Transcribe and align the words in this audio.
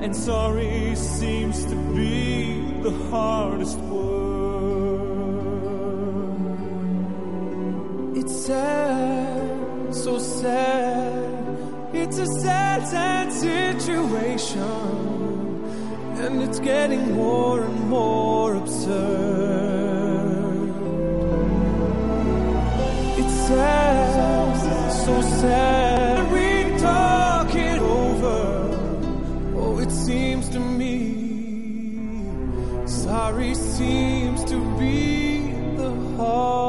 And 0.00 0.14
sorry 0.14 0.94
seems 0.94 1.64
to 1.66 1.76
be 1.92 2.60
the 2.82 2.92
hardest 3.10 3.78
word. 3.78 4.18
It's 8.16 8.46
sad, 8.46 9.94
so 9.94 10.18
sad. 10.18 11.28
It's 11.92 12.18
a 12.18 12.26
sad, 12.26 12.86
sad 12.86 13.32
situation. 13.32 14.62
And 16.22 16.42
it's 16.42 16.60
getting 16.60 17.14
more 17.14 17.64
and 17.64 17.88
more 17.88 18.54
absurd. 18.54 19.48
It's 23.18 23.34
sad, 23.48 24.92
so 25.04 25.20
sad. 25.22 26.07
Sorry 33.28 33.54
seems 33.54 34.42
to 34.44 34.58
be 34.78 35.52
the 35.76 35.90
hardest 36.16 36.67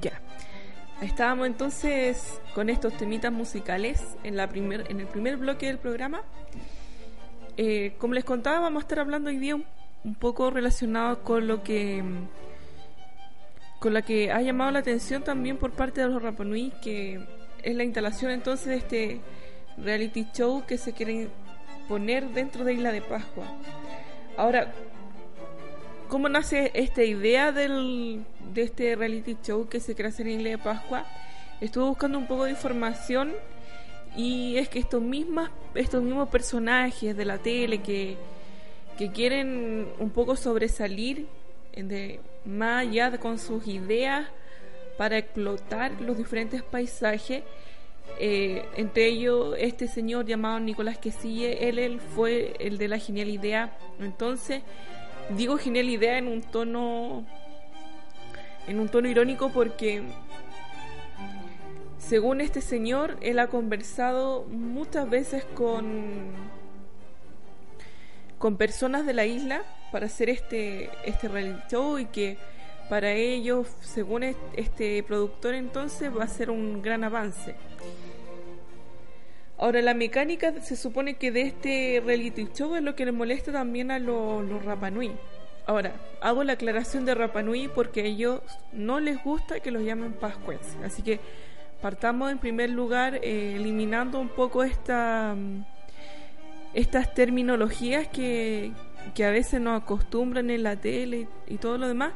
Ya. 0.00 0.20
Estábamos 1.02 1.46
entonces 1.46 2.40
con 2.54 2.70
estos 2.70 2.96
temitas 2.96 3.32
musicales 3.32 4.16
en, 4.22 4.36
la 4.36 4.48
primer, 4.48 4.90
en 4.90 5.00
el 5.00 5.06
primer 5.06 5.36
bloque 5.36 5.66
del 5.66 5.78
programa. 5.78 6.22
Eh, 7.56 7.94
como 7.98 8.14
les 8.14 8.24
contaba, 8.24 8.60
vamos 8.60 8.82
a 8.82 8.84
estar 8.84 9.00
hablando 9.00 9.28
hoy 9.28 9.38
día 9.38 9.56
un, 9.56 10.14
poco 10.14 10.50
relacionado 10.50 11.22
con 11.22 11.46
lo 11.46 11.62
que 11.62 12.02
con 13.78 13.94
la 13.94 14.02
que 14.02 14.30
ha 14.30 14.40
llamado 14.42 14.70
la 14.70 14.78
atención 14.78 15.22
también 15.22 15.56
por 15.56 15.72
parte 15.72 16.00
de 16.00 16.08
los 16.08 16.22
Rapanui, 16.22 16.72
que 16.82 17.20
es 17.62 17.74
la 17.74 17.84
instalación 17.84 18.30
entonces 18.30 18.66
de 18.66 18.76
este 18.76 19.20
reality 19.82 20.26
show 20.32 20.64
que 20.66 20.78
se 20.78 20.92
quiere 20.92 21.28
poner 21.88 22.28
dentro 22.30 22.64
de 22.64 22.74
Isla 22.74 22.92
de 22.92 23.02
Pascua. 23.02 23.44
Ahora, 24.36 24.72
¿cómo 26.08 26.28
nace 26.28 26.70
esta 26.74 27.02
idea 27.02 27.52
del, 27.52 28.24
de 28.52 28.62
este 28.62 28.96
reality 28.96 29.36
show 29.42 29.68
que 29.68 29.80
se 29.80 29.94
quiere 29.94 30.08
hacer 30.08 30.26
en 30.28 30.40
Isla 30.40 30.50
de 30.50 30.58
Pascua? 30.58 31.04
Estuve 31.60 31.84
buscando 31.84 32.18
un 32.18 32.26
poco 32.26 32.44
de 32.44 32.50
información 32.50 33.32
y 34.16 34.56
es 34.56 34.68
que 34.68 34.78
estos 34.78 35.02
mismas, 35.02 35.50
estos 35.74 36.02
mismos 36.02 36.28
personajes 36.28 37.16
de 37.16 37.24
la 37.24 37.38
tele 37.38 37.82
que, 37.82 38.16
que 38.98 39.12
quieren 39.12 39.88
un 39.98 40.10
poco 40.10 40.36
sobresalir 40.36 41.26
más 42.44 42.86
allá 42.86 43.10
de, 43.10 43.18
con 43.18 43.38
sus 43.38 43.66
ideas 43.66 44.26
para 44.96 45.18
explotar 45.18 45.92
los 46.00 46.16
diferentes 46.16 46.62
paisajes. 46.62 47.42
Eh, 48.18 48.64
entre 48.76 49.06
ellos, 49.06 49.54
este 49.58 49.88
señor 49.88 50.26
llamado 50.26 50.60
Nicolás 50.60 50.98
Quesille, 50.98 51.68
él, 51.68 51.78
él 51.78 52.00
fue 52.00 52.54
el 52.58 52.78
de 52.78 52.88
la 52.88 52.98
genial 52.98 53.28
idea. 53.28 53.76
Entonces, 53.98 54.62
digo 55.36 55.56
genial 55.58 55.88
idea 55.88 56.18
en 56.18 56.28
un 56.28 56.42
tono 56.42 57.24
en 58.66 58.80
un 58.80 58.88
tono 58.88 59.08
irónico 59.08 59.50
porque 59.50 60.02
según 61.98 62.40
este 62.40 62.60
señor 62.60 63.16
él 63.20 63.38
ha 63.38 63.46
conversado 63.48 64.44
muchas 64.44 65.08
veces 65.08 65.44
con 65.54 66.32
con 68.38 68.56
personas 68.56 69.06
de 69.06 69.12
la 69.12 69.26
isla 69.26 69.62
para 69.92 70.06
hacer 70.06 70.30
este 70.30 70.90
este 71.04 71.28
reality 71.28 71.62
show 71.70 71.98
y 71.98 72.06
que 72.06 72.38
para 72.90 73.12
ellos 73.12 73.68
según 73.80 74.24
este 74.24 75.02
productor 75.04 75.54
entonces 75.54 76.14
va 76.14 76.24
a 76.24 76.28
ser 76.28 76.50
un 76.50 76.82
gran 76.82 77.04
avance 77.04 77.54
Ahora, 79.60 79.82
la 79.82 79.92
mecánica 79.92 80.58
se 80.62 80.74
supone 80.74 81.18
que 81.18 81.30
de 81.30 81.42
este 81.42 82.02
reality 82.02 82.48
show 82.54 82.76
es 82.76 82.82
lo 82.82 82.96
que 82.96 83.04
le 83.04 83.12
molesta 83.12 83.52
también 83.52 83.90
a 83.90 83.98
los, 83.98 84.64
Rapanui. 84.64 85.12
Ahora, 85.66 85.92
hago 86.22 86.44
la 86.44 86.54
aclaración 86.54 87.04
de 87.04 87.14
Rapanui 87.14 87.68
porque 87.68 88.00
a 88.00 88.04
ellos 88.04 88.40
no 88.72 89.00
les 89.00 89.22
gusta 89.22 89.60
que 89.60 89.70
los 89.70 89.82
llamen 89.82 90.14
pascuenses. 90.14 90.76
Así 90.82 91.02
que 91.02 91.20
partamos 91.82 92.32
en 92.32 92.38
primer 92.38 92.70
lugar 92.70 93.16
eh, 93.16 93.56
eliminando 93.56 94.18
un 94.18 94.30
poco 94.30 94.64
esta, 94.64 95.36
estas 96.72 97.12
terminologías 97.12 98.08
que, 98.08 98.72
que, 99.14 99.26
a 99.26 99.30
veces 99.30 99.60
nos 99.60 99.82
acostumbran 99.82 100.48
en 100.48 100.62
la 100.62 100.76
tele 100.76 101.28
y 101.46 101.58
todo 101.58 101.76
lo 101.76 101.86
demás. 101.86 102.14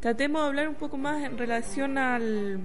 Tratemos 0.00 0.42
de 0.42 0.46
hablar 0.48 0.68
un 0.68 0.74
poco 0.74 0.98
más 0.98 1.24
en 1.24 1.38
relación 1.38 1.98
al, 1.98 2.60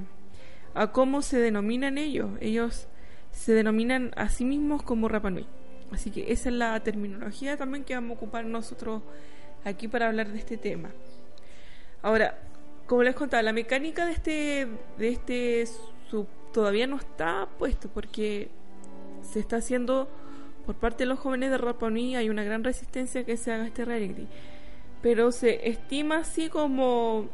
a 0.74 0.92
cómo 0.92 1.22
se 1.22 1.40
denominan 1.40 1.98
ellos. 1.98 2.30
Ellos 2.40 2.88
se 3.32 3.54
denominan 3.54 4.12
a 4.16 4.30
sí 4.30 4.46
mismos 4.46 4.84
como 4.84 5.08
Rapanui. 5.08 5.48
Así 5.92 6.12
que 6.12 6.32
esa 6.32 6.50
es 6.50 6.56
la 6.56 6.80
terminología 6.82 7.58
también 7.58 7.84
que 7.84 7.96
vamos 7.96 8.12
a 8.12 8.14
ocupar 8.20 8.46
nosotros 8.46 9.02
aquí 9.64 9.88
para 9.88 10.08
hablar 10.08 10.30
de 10.30 10.40
este 10.40 10.58
tema. 10.58 10.90
Ahora, 12.02 12.38
como 12.88 13.04
les 13.04 13.16
contaba, 13.16 13.44
la 13.44 13.54
mecánica 13.54 14.06
de 14.06 14.12
este, 14.12 14.68
de 14.98 15.08
este 15.10 15.66
sub 16.10 16.28
todavía 16.54 16.88
no 16.88 16.98
está 16.98 17.48
puesto 17.58 17.90
porque 17.90 18.50
se 19.22 19.40
está 19.40 19.58
haciendo 19.58 20.10
por 20.66 20.76
parte 20.76 21.04
de 21.04 21.08
los 21.08 21.20
jóvenes 21.20 21.52
de 21.52 21.58
Rapa 21.58 21.90
Nui 21.90 22.16
hay 22.16 22.30
una 22.30 22.44
gran 22.44 22.64
resistencia 22.64 23.24
que 23.24 23.38
se 23.38 23.52
haga 23.52 23.66
este 23.66 23.86
reality 23.86 24.28
pero 25.02 25.32
se 25.32 25.70
estima 25.70 26.18
así 26.18 26.50
como 26.50 27.28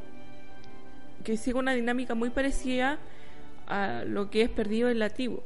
que 1.23 1.37
sigue 1.37 1.57
una 1.57 1.73
dinámica 1.73 2.15
muy 2.15 2.29
parecida 2.29 2.99
a 3.67 4.03
lo 4.05 4.29
que 4.29 4.43
es 4.43 4.49
perdido 4.49 4.89
el 4.89 4.99
lativo 4.99 5.43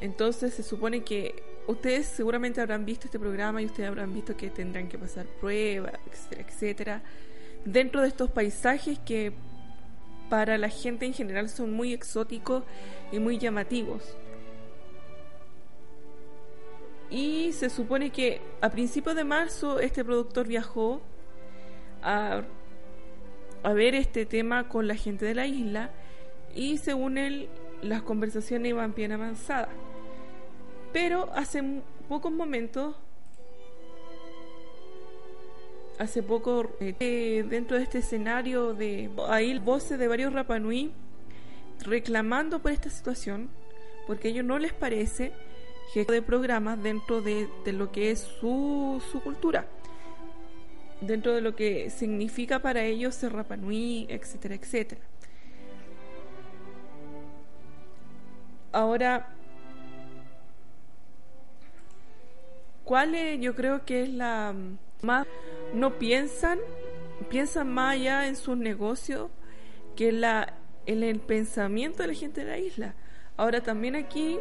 entonces 0.00 0.54
se 0.54 0.62
supone 0.62 1.02
que 1.02 1.42
ustedes 1.66 2.06
seguramente 2.06 2.60
habrán 2.60 2.84
visto 2.84 3.06
este 3.06 3.18
programa 3.18 3.62
y 3.62 3.66
ustedes 3.66 3.88
habrán 3.88 4.12
visto 4.12 4.36
que 4.36 4.50
tendrán 4.50 4.88
que 4.88 4.98
pasar 4.98 5.26
pruebas, 5.40 5.94
etcétera, 6.10 6.42
etcétera, 6.48 7.02
dentro 7.64 8.02
de 8.02 8.08
estos 8.08 8.30
paisajes 8.30 8.98
que 8.98 9.32
para 10.28 10.58
la 10.58 10.68
gente 10.68 11.06
en 11.06 11.14
general 11.14 11.48
son 11.48 11.72
muy 11.72 11.92
exóticos 11.92 12.64
y 13.12 13.18
muy 13.18 13.38
llamativos. 13.38 14.16
Y 17.10 17.52
se 17.52 17.70
supone 17.70 18.10
que 18.10 18.40
a 18.60 18.70
principios 18.70 19.14
de 19.14 19.24
marzo 19.24 19.78
este 19.78 20.04
productor 20.04 20.46
viajó 20.46 21.00
a, 22.02 22.42
ver 23.74 23.94
este 23.94 24.26
tema 24.26 24.68
con 24.68 24.86
la 24.86 24.94
gente 24.94 25.24
de 25.24 25.34
la 25.34 25.46
isla 25.46 25.90
y 26.54 26.78
según 26.78 27.18
él 27.18 27.48
las 27.82 28.02
conversaciones 28.02 28.70
iban 28.70 28.94
bien 28.94 29.12
avanzadas. 29.12 29.70
Pero 30.92 31.28
hace 31.34 31.82
pocos 32.08 32.32
momentos, 32.32 32.94
hace 35.98 36.22
poco, 36.22 36.70
eh, 36.80 37.44
dentro 37.48 37.76
de 37.76 37.82
este 37.82 37.98
escenario 37.98 38.72
de 38.72 39.10
ahí 39.28 39.58
voces 39.58 39.98
de 39.98 40.08
varios 40.08 40.32
Rapanui 40.32 40.92
reclamando 41.80 42.60
por 42.60 42.72
esta 42.72 42.88
situación, 42.88 43.50
porque 44.06 44.28
a 44.28 44.30
ellos 44.30 44.44
no 44.44 44.58
les 44.58 44.72
parece 44.72 45.32
que 45.92 46.04
de 46.04 46.22
programas 46.22 46.82
dentro 46.82 47.22
de, 47.22 47.48
de 47.64 47.72
lo 47.72 47.90
que 47.90 48.10
es 48.10 48.20
su, 48.20 49.02
su 49.10 49.20
cultura, 49.22 49.66
dentro 51.00 51.32
de 51.32 51.40
lo 51.40 51.54
que 51.54 51.90
significa 51.90 52.60
para 52.60 52.84
ellos 52.84 53.14
ser 53.14 53.32
Rapanui, 53.32 54.06
etcétera, 54.08 54.54
etcétera. 54.54 55.00
Ahora, 58.72 59.36
¿Cuál 62.86 63.16
es, 63.16 63.40
yo 63.40 63.56
creo 63.56 63.84
que 63.84 64.04
es 64.04 64.10
la 64.10 64.54
más... 65.02 65.26
No 65.74 65.98
piensan, 65.98 66.60
piensan 67.28 67.68
más 67.68 67.94
allá 67.94 68.28
en 68.28 68.36
sus 68.36 68.56
negocios 68.56 69.28
que 69.96 70.12
la, 70.12 70.54
en 70.86 71.02
el 71.02 71.18
pensamiento 71.18 72.02
de 72.02 72.08
la 72.10 72.14
gente 72.14 72.44
de 72.44 72.46
la 72.46 72.58
isla. 72.58 72.94
Ahora 73.36 73.60
también 73.60 73.96
aquí, 73.96 74.38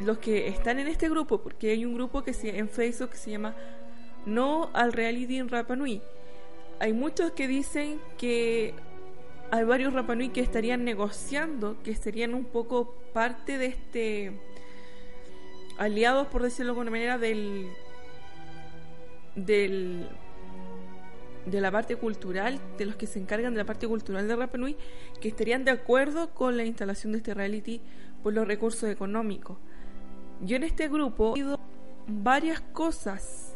los 0.00 0.18
que 0.18 0.48
están 0.48 0.78
en 0.78 0.88
este 0.88 1.08
grupo, 1.08 1.40
porque 1.40 1.70
hay 1.70 1.84
un 1.84 1.94
grupo 1.94 2.22
que 2.22 2.32
se, 2.32 2.58
en 2.58 2.68
Facebook 2.68 3.10
que 3.10 3.16
se 3.16 3.30
llama 3.30 3.54
No 4.26 4.70
al 4.72 4.92
Reality 4.92 5.38
en 5.38 5.48
Rapa 5.48 5.76
Nui. 5.76 6.02
Hay 6.80 6.92
muchos 6.92 7.32
que 7.32 7.46
dicen 7.46 8.00
que 8.18 8.74
hay 9.50 9.64
varios 9.64 9.92
Rapa 9.92 10.14
Nui 10.14 10.30
que 10.30 10.40
estarían 10.40 10.84
negociando, 10.84 11.76
que 11.82 11.94
serían 11.94 12.34
un 12.34 12.44
poco 12.44 12.94
parte 13.12 13.58
de 13.58 13.66
este 13.66 14.32
aliados, 15.78 16.26
por 16.28 16.42
decirlo 16.42 16.72
de 16.72 16.80
alguna 16.80 16.90
manera, 16.90 17.18
del, 17.18 17.68
del 19.36 20.08
de 21.46 21.60
la 21.60 21.70
parte 21.70 21.96
cultural, 21.96 22.58
de 22.78 22.86
los 22.86 22.96
que 22.96 23.06
se 23.06 23.18
encargan 23.18 23.52
de 23.52 23.58
la 23.58 23.66
parte 23.66 23.86
cultural 23.86 24.26
de 24.26 24.36
Rapa 24.36 24.56
Nui, 24.56 24.76
que 25.20 25.28
estarían 25.28 25.64
de 25.64 25.72
acuerdo 25.72 26.32
con 26.34 26.56
la 26.56 26.64
instalación 26.64 27.12
de 27.12 27.18
este 27.18 27.34
reality 27.34 27.80
por 28.22 28.32
los 28.32 28.46
recursos 28.46 28.88
económicos. 28.88 29.58
Yo 30.40 30.56
en 30.56 30.64
este 30.64 30.88
grupo 30.88 31.28
he 31.28 31.42
oído 31.42 31.58
varias 32.06 32.60
cosas 32.60 33.54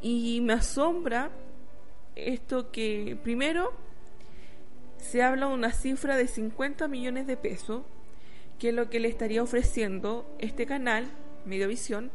y 0.00 0.40
me 0.42 0.54
asombra 0.54 1.30
esto 2.14 2.70
que 2.70 3.16
primero 3.22 3.72
se 4.98 5.22
habla 5.22 5.46
de 5.46 5.54
una 5.54 5.72
cifra 5.72 6.16
de 6.16 6.26
50 6.26 6.88
millones 6.88 7.26
de 7.26 7.36
pesos 7.36 7.82
que 8.58 8.72
lo 8.72 8.90
que 8.90 9.00
le 9.00 9.08
estaría 9.08 9.42
ofreciendo 9.42 10.26
este 10.38 10.66
canal, 10.66 11.06
Mediovisión, 11.44 12.10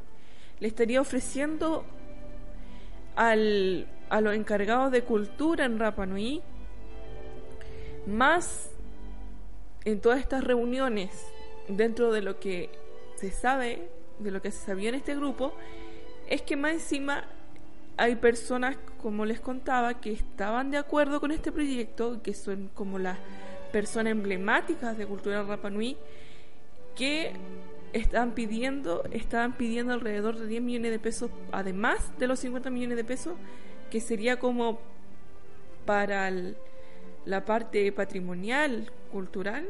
le 0.59 0.67
estaría 0.67 1.01
ofreciendo 1.01 1.83
al, 3.15 3.87
a 4.09 4.21
los 4.21 4.33
encargados 4.33 4.91
de 4.91 5.03
cultura 5.03 5.65
en 5.65 5.79
Rapa 5.79 6.05
Nui, 6.05 6.41
más 8.05 8.71
en 9.83 9.99
todas 9.99 10.19
estas 10.19 10.43
reuniones, 10.43 11.11
dentro 11.67 12.11
de 12.13 12.21
lo 12.21 12.39
que 12.39 12.69
se 13.17 13.31
sabe, 13.31 13.89
de 14.19 14.31
lo 14.31 14.41
que 14.41 14.51
se 14.51 14.65
sabía 14.65 14.89
en 14.89 14.95
este 14.95 15.15
grupo, 15.15 15.53
es 16.29 16.41
que 16.41 16.55
más 16.55 16.73
encima 16.73 17.25
hay 17.97 18.15
personas, 18.15 18.77
como 19.01 19.25
les 19.25 19.39
contaba, 19.39 19.99
que 19.99 20.11
estaban 20.11 20.69
de 20.69 20.77
acuerdo 20.77 21.19
con 21.19 21.31
este 21.31 21.51
proyecto, 21.51 22.21
que 22.21 22.33
son 22.33 22.69
como 22.75 22.99
las 22.99 23.17
personas 23.71 24.11
emblemáticas 24.11 24.97
de 24.97 25.07
cultura 25.07 25.43
Rapa 25.43 25.69
Nui, 25.71 25.97
que 26.95 27.33
estaban 27.93 28.33
pidiendo, 28.33 29.03
estaban 29.11 29.57
pidiendo 29.57 29.93
alrededor 29.93 30.37
de 30.37 30.47
10 30.47 30.61
millones 30.61 30.91
de 30.91 30.99
pesos, 30.99 31.31
además 31.51 32.11
de 32.19 32.27
los 32.27 32.39
50 32.39 32.69
millones 32.69 32.97
de 32.97 33.03
pesos, 33.03 33.33
que 33.89 33.99
sería 33.99 34.37
como 34.37 34.79
para 35.85 36.31
la 37.25 37.45
parte 37.45 37.91
patrimonial, 37.91 38.91
cultural. 39.11 39.67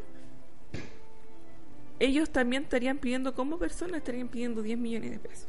Ellos 2.00 2.30
también 2.30 2.64
estarían 2.64 2.98
pidiendo, 2.98 3.34
como 3.34 3.58
personas, 3.58 3.98
estarían 3.98 4.28
pidiendo 4.28 4.62
10 4.62 4.78
millones 4.78 5.12
de 5.12 5.20
pesos. 5.20 5.48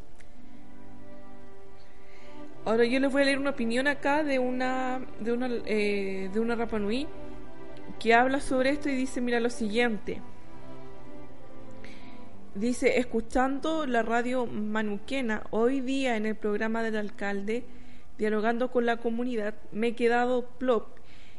Ahora 2.65 2.85
yo 2.85 3.01
les 3.01 3.11
voy 3.11 3.23
a 3.23 3.25
leer 3.25 3.39
una 3.39 3.51
opinión 3.51 3.87
acá 3.87 4.23
de 4.23 4.39
una 4.39 5.01
de 5.21 5.33
una 5.33 5.49
eh, 5.65 6.29
de 6.33 6.41
una 6.41 6.55
Rapanui 6.55 7.07
que 7.99 8.13
habla 8.13 8.41
sobre 8.41 8.71
esto 8.71 8.91
y 8.91 8.95
dice 8.95 9.21
mira 9.21 9.41
lo 9.41 9.49
siguiente. 9.49 10.21
Dice, 12.55 12.99
escuchando 12.99 13.87
la 13.87 14.03
radio 14.03 14.45
manuquena 14.45 15.45
hoy 15.51 15.81
día 15.81 16.17
en 16.17 16.27
el 16.27 16.35
programa 16.35 16.83
del 16.83 16.97
alcalde, 16.97 17.65
dialogando 18.19 18.73
con 18.73 18.85
la 18.85 18.97
comunidad, 18.97 19.55
me 19.71 19.89
he 19.89 19.95
quedado 19.95 20.49
plop 20.59 20.98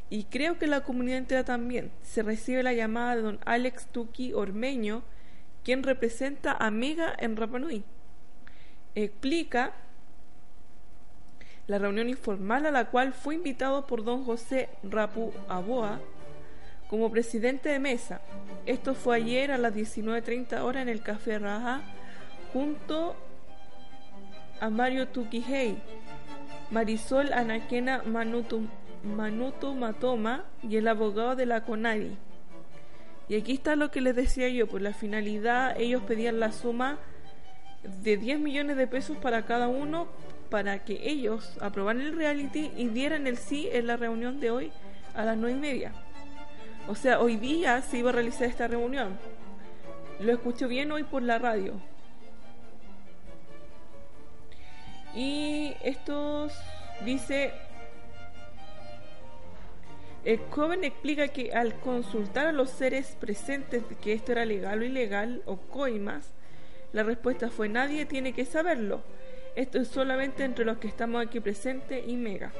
y 0.09 0.23
creo 0.23 0.57
que 0.57 0.67
la 0.67 0.81
comunidad 0.81 1.19
entera 1.19 1.43
también. 1.43 1.91
Se 2.01 2.23
recibe 2.23 2.63
la 2.63 2.73
llamada 2.73 3.15
de 3.15 3.21
don 3.21 3.39
Alex 3.45 3.87
Tuki 3.87 4.33
Ormeño, 4.33 5.03
quien 5.63 5.83
representa 5.83 6.53
a 6.53 6.71
Mega 6.71 7.13
en 7.17 7.35
Rapanui. 7.35 7.83
Explica 8.95 9.73
la 11.67 11.77
reunión 11.77 12.09
informal 12.09 12.65
a 12.65 12.71
la 12.71 12.85
cual 12.85 13.13
fue 13.13 13.35
invitado 13.35 13.85
por 13.85 14.03
don 14.03 14.25
José 14.25 14.69
Rapu 14.81 15.31
Aboa, 15.47 15.99
como 16.89 17.11
presidente 17.11 17.69
de 17.69 17.77
mesa. 17.77 18.21
Esto 18.65 18.95
fue 18.95 19.17
ayer 19.17 19.51
a 19.51 19.59
las 19.59 19.75
19.30 19.75 20.61
horas 20.61 20.81
en 20.81 20.89
el 20.89 21.03
Café 21.03 21.37
Raja 21.37 21.83
junto 22.51 23.15
a 24.59 24.71
Mario 24.71 25.07
Tukihei, 25.07 25.77
Marisol 26.71 27.31
Anaquena 27.31 28.01
Manuto, 28.03 28.61
Manuto 29.03 29.73
Matoma 29.73 30.43
y 30.63 30.77
el 30.77 30.87
abogado 30.87 31.35
de 31.35 31.45
la 31.45 31.63
CONADI. 31.63 32.17
Y 33.29 33.35
aquí 33.35 33.53
está 33.53 33.75
lo 33.75 33.91
que 33.91 34.01
les 34.01 34.15
decía 34.15 34.49
yo, 34.49 34.67
por 34.67 34.81
la 34.81 34.93
finalidad 34.93 35.79
ellos 35.79 36.01
pedían 36.03 36.39
la 36.39 36.51
suma 36.51 36.97
de 37.83 38.17
10 38.17 38.39
millones 38.39 38.75
de 38.75 38.87
pesos 38.87 39.17
para 39.17 39.45
cada 39.45 39.67
uno 39.67 40.07
para 40.49 40.83
que 40.83 41.09
ellos 41.09 41.57
aprobaran 41.61 42.01
el 42.01 42.15
reality 42.15 42.71
y 42.75 42.87
dieran 42.87 43.27
el 43.27 43.37
sí 43.37 43.69
en 43.71 43.87
la 43.87 43.97
reunión 43.97 44.39
de 44.39 44.51
hoy 44.51 44.71
a 45.13 45.23
las 45.23 45.37
9 45.37 45.55
y 45.55 45.59
media. 45.59 45.93
O 46.87 46.95
sea, 46.95 47.19
hoy 47.19 47.35
día 47.35 47.81
se 47.83 47.99
iba 47.99 48.09
a 48.09 48.13
realizar 48.13 48.47
esta 48.47 48.67
reunión. 48.67 49.17
Lo 50.19 50.33
escucho 50.33 50.67
bien 50.67 50.91
hoy 50.91 51.03
por 51.03 51.21
la 51.21 51.37
radio. 51.37 51.79
Y 55.15 55.75
esto 55.83 56.47
dice, 57.05 57.53
el 60.25 60.39
joven 60.49 60.83
explica 60.83 61.29
que 61.29 61.53
al 61.53 61.79
consultar 61.79 62.47
a 62.47 62.51
los 62.51 62.69
seres 62.69 63.15
presentes 63.19 63.83
que 64.01 64.13
esto 64.13 64.33
era 64.33 64.45
legal 64.45 64.81
o 64.81 64.85
ilegal 64.85 65.41
o 65.45 65.57
coimas, 65.57 66.33
la 66.91 67.03
respuesta 67.03 67.49
fue 67.49 67.69
nadie 67.69 68.05
tiene 68.05 68.33
que 68.33 68.45
saberlo. 68.45 69.01
Esto 69.55 69.79
es 69.79 69.87
solamente 69.87 70.43
entre 70.43 70.65
los 70.65 70.77
que 70.77 70.87
estamos 70.87 71.25
aquí 71.25 71.39
presentes 71.39 72.07
y 72.07 72.15
Mega. 72.15 72.51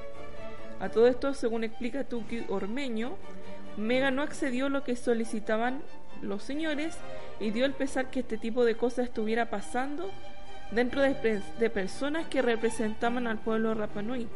A 0.79 0.89
todo 0.89 1.07
esto, 1.07 1.33
según 1.33 1.63
explica 1.63 2.03
Tuki 2.03 2.45
Ormeño, 2.47 3.17
Mega 3.77 4.11
no 4.11 4.21
accedió 4.21 4.67
a 4.67 4.69
lo 4.69 4.83
que 4.83 4.95
solicitaban 4.95 5.81
los 6.21 6.43
señores 6.43 6.97
y 7.39 7.51
dio 7.51 7.65
el 7.65 7.73
pesar 7.73 8.09
que 8.09 8.21
este 8.21 8.37
tipo 8.37 8.65
de 8.65 8.75
cosas 8.75 9.05
estuviera 9.05 9.49
pasando 9.49 10.09
dentro 10.71 11.01
de, 11.01 11.69
personas 11.69 12.27
que 12.27 12.41
representaban 12.41 13.27
al 13.27 13.39
pueblo 13.39 13.73
Rapanui. 13.73 14.27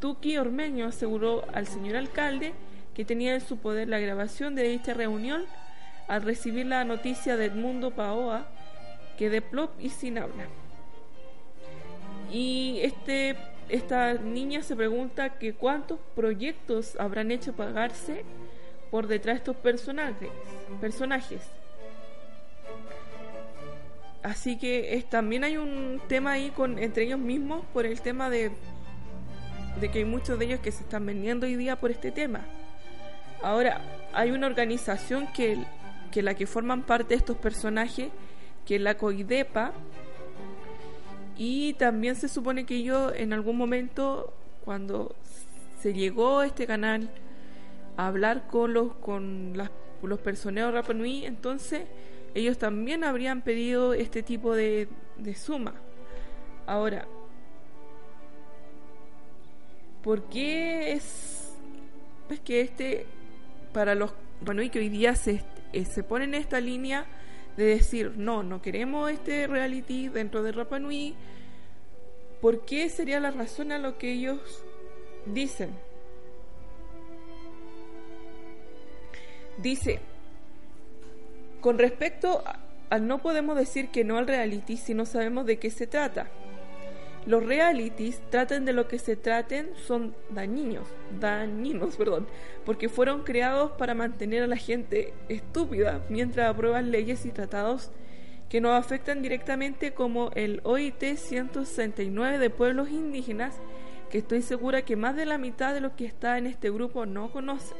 Tuki 0.00 0.38
Ormeño 0.38 0.86
aseguró 0.86 1.44
al 1.52 1.66
señor 1.66 1.96
alcalde 1.96 2.54
que 2.94 3.04
tenía 3.04 3.34
en 3.34 3.40
su 3.40 3.58
poder 3.58 3.88
la 3.88 3.98
grabación 3.98 4.54
de 4.54 4.74
esta 4.74 4.94
reunión 4.94 5.44
al 6.08 6.22
recibir 6.22 6.66
la 6.66 6.84
noticia 6.84 7.36
de 7.36 7.46
Edmundo 7.46 7.92
Paoa 7.92 8.46
que 9.16 9.30
de 9.30 9.42
plop 9.42 9.70
y 9.78 9.90
sin 9.90 10.18
habla. 10.18 10.46
Y 12.32 12.78
este, 12.82 13.36
esta 13.68 14.14
niña 14.14 14.62
se 14.62 14.74
pregunta 14.74 15.38
que 15.38 15.52
cuántos 15.52 15.98
proyectos 16.14 16.98
habrán 16.98 17.30
hecho 17.30 17.52
pagarse 17.52 18.24
por 18.90 19.06
detrás 19.06 19.34
de 19.34 19.38
estos 19.38 19.56
personajes. 19.56 20.30
personajes. 20.80 21.42
Así 24.22 24.58
que 24.58 25.04
también 25.08 25.44
hay 25.44 25.56
un 25.56 26.00
tema 26.08 26.32
ahí 26.32 26.50
con 26.50 26.78
entre 26.78 27.04
ellos 27.04 27.18
mismos 27.18 27.64
por 27.72 27.86
el 27.86 28.00
tema 28.00 28.28
de, 28.28 28.50
de 29.80 29.90
que 29.90 30.00
hay 30.00 30.04
muchos 30.04 30.38
de 30.38 30.44
ellos 30.44 30.60
que 30.60 30.70
se 30.70 30.82
están 30.82 31.06
vendiendo 31.06 31.46
hoy 31.46 31.56
día 31.56 31.76
por 31.76 31.90
este 31.90 32.10
tema. 32.10 32.42
Ahora, 33.42 33.80
hay 34.12 34.30
una 34.30 34.46
organización 34.46 35.26
que, 35.32 35.58
que 36.10 36.22
la 36.22 36.34
que 36.34 36.46
forman 36.46 36.82
parte 36.82 37.10
de 37.10 37.14
estos 37.14 37.36
personajes, 37.36 38.10
que 38.66 38.76
es 38.76 38.82
la 38.82 38.96
COIDEPA, 38.96 39.72
y 41.36 41.72
también 41.74 42.16
se 42.16 42.28
supone 42.28 42.66
que 42.66 42.76
ellos 42.76 43.12
en 43.16 43.32
algún 43.32 43.56
momento, 43.56 44.34
cuando 44.64 45.16
se 45.80 45.94
llegó 45.94 46.40
a 46.40 46.46
este 46.46 46.66
canal 46.66 47.10
a 47.96 48.08
hablar 48.08 48.46
con 48.46 48.74
los, 48.74 48.94
con 48.96 49.56
las, 49.56 49.70
los 50.02 50.20
personeros 50.20 50.74
Rapa 50.74 50.92
Nui, 50.92 51.24
entonces 51.24 51.84
ellos 52.34 52.58
también 52.58 53.04
habrían 53.04 53.40
pedido 53.40 53.94
este 53.94 54.22
tipo 54.22 54.54
de, 54.54 54.88
de 55.16 55.34
suma. 55.34 55.72
Ahora, 56.66 57.08
¿por 60.02 60.28
qué 60.28 60.92
es, 60.92 61.54
que 62.44 62.60
este, 62.60 63.06
para 63.72 63.94
los 63.94 64.12
Rapa 64.40 64.70
que 64.70 64.78
hoy 64.78 64.88
día 64.88 65.14
se, 65.14 65.44
eh, 65.72 65.84
se 65.84 66.02
ponen 66.02 66.34
en 66.34 66.40
esta 66.40 66.60
línea 66.60 67.06
de 67.56 67.64
decir, 67.64 68.14
no, 68.16 68.42
no 68.42 68.62
queremos 68.62 69.10
este 69.10 69.46
reality 69.46 70.08
dentro 70.08 70.42
de 70.42 70.52
Rapa 70.52 70.78
Nui, 70.78 71.14
¿por 72.40 72.64
qué 72.64 72.88
sería 72.88 73.20
la 73.20 73.30
razón 73.30 73.72
a 73.72 73.78
lo 73.78 73.98
que 73.98 74.12
ellos 74.12 74.40
dicen? 75.26 75.70
Dice, 79.58 80.00
con 81.60 81.78
respecto 81.78 82.42
a, 82.90 82.98
no 82.98 83.18
podemos 83.18 83.56
decir 83.56 83.90
que 83.90 84.04
no 84.04 84.16
al 84.16 84.26
reality 84.26 84.76
si 84.76 84.94
no 84.94 85.04
sabemos 85.04 85.44
de 85.46 85.58
qué 85.58 85.70
se 85.70 85.86
trata. 85.86 86.30
Los 87.26 87.44
realities, 87.44 88.20
traten 88.30 88.64
de 88.64 88.72
lo 88.72 88.88
que 88.88 88.98
se 88.98 89.14
traten, 89.14 89.70
son 89.86 90.14
dañinos, 90.30 90.88
dañinos, 91.20 91.96
perdón, 91.96 92.26
porque 92.64 92.88
fueron 92.88 93.24
creados 93.24 93.72
para 93.72 93.94
mantener 93.94 94.42
a 94.42 94.46
la 94.46 94.56
gente 94.56 95.12
estúpida 95.28 96.04
mientras 96.08 96.48
aprueban 96.48 96.90
leyes 96.90 97.26
y 97.26 97.30
tratados 97.30 97.90
que 98.48 98.60
nos 98.60 98.72
afectan 98.72 99.22
directamente 99.22 99.92
como 99.92 100.30
el 100.34 100.60
OIT 100.64 101.16
169 101.16 102.38
de 102.38 102.50
pueblos 102.50 102.90
indígenas, 102.90 103.60
que 104.10 104.18
estoy 104.18 104.42
segura 104.42 104.82
que 104.82 104.96
más 104.96 105.14
de 105.14 105.24
la 105.24 105.38
mitad 105.38 105.72
de 105.72 105.80
los 105.80 105.92
que 105.92 106.04
está 106.04 106.36
en 106.36 106.48
este 106.48 106.70
grupo 106.70 107.06
no 107.06 107.30
conocen. 107.30 107.78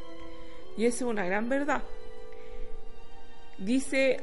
Y 0.76 0.84
eso 0.84 1.06
es 1.06 1.10
una 1.10 1.24
gran 1.24 1.48
verdad. 1.48 1.82
Dice 3.58 4.20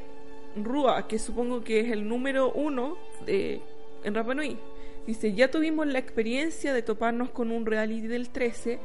Rua, 0.56 1.06
que 1.06 1.18
supongo 1.18 1.62
que 1.62 1.80
es 1.80 1.90
el 1.92 2.08
número 2.08 2.50
uno 2.50 2.96
de, 3.26 3.60
en 4.02 4.14
Rapa 4.14 4.34
Nui. 4.34 4.56
Dice, 5.06 5.32
ya 5.32 5.50
tuvimos 5.50 5.86
la 5.86 5.98
experiencia 5.98 6.72
de 6.72 6.82
toparnos 6.82 7.30
con 7.30 7.50
un 7.50 7.64
reality 7.64 8.08
del 8.08 8.28
13 8.28 8.78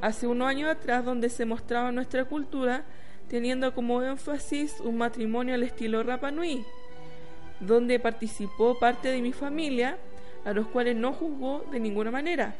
hace 0.00 0.26
unos 0.26 0.48
años 0.48 0.70
atrás 0.70 1.04
donde 1.04 1.30
se 1.30 1.46
mostraba 1.46 1.90
nuestra 1.90 2.24
cultura 2.26 2.84
teniendo 3.28 3.74
como 3.74 4.02
énfasis 4.02 4.80
un 4.80 4.98
matrimonio 4.98 5.54
al 5.54 5.62
estilo 5.62 6.02
Rapa 6.02 6.30
Nui, 6.30 6.64
donde 7.60 7.98
participó 7.98 8.78
parte 8.78 9.08
de 9.08 9.22
mi 9.22 9.32
familia, 9.32 9.98
a 10.44 10.52
los 10.52 10.66
cuales 10.66 10.96
no 10.96 11.12
juzgó 11.12 11.64
de 11.72 11.80
ninguna 11.80 12.10
manera, 12.10 12.54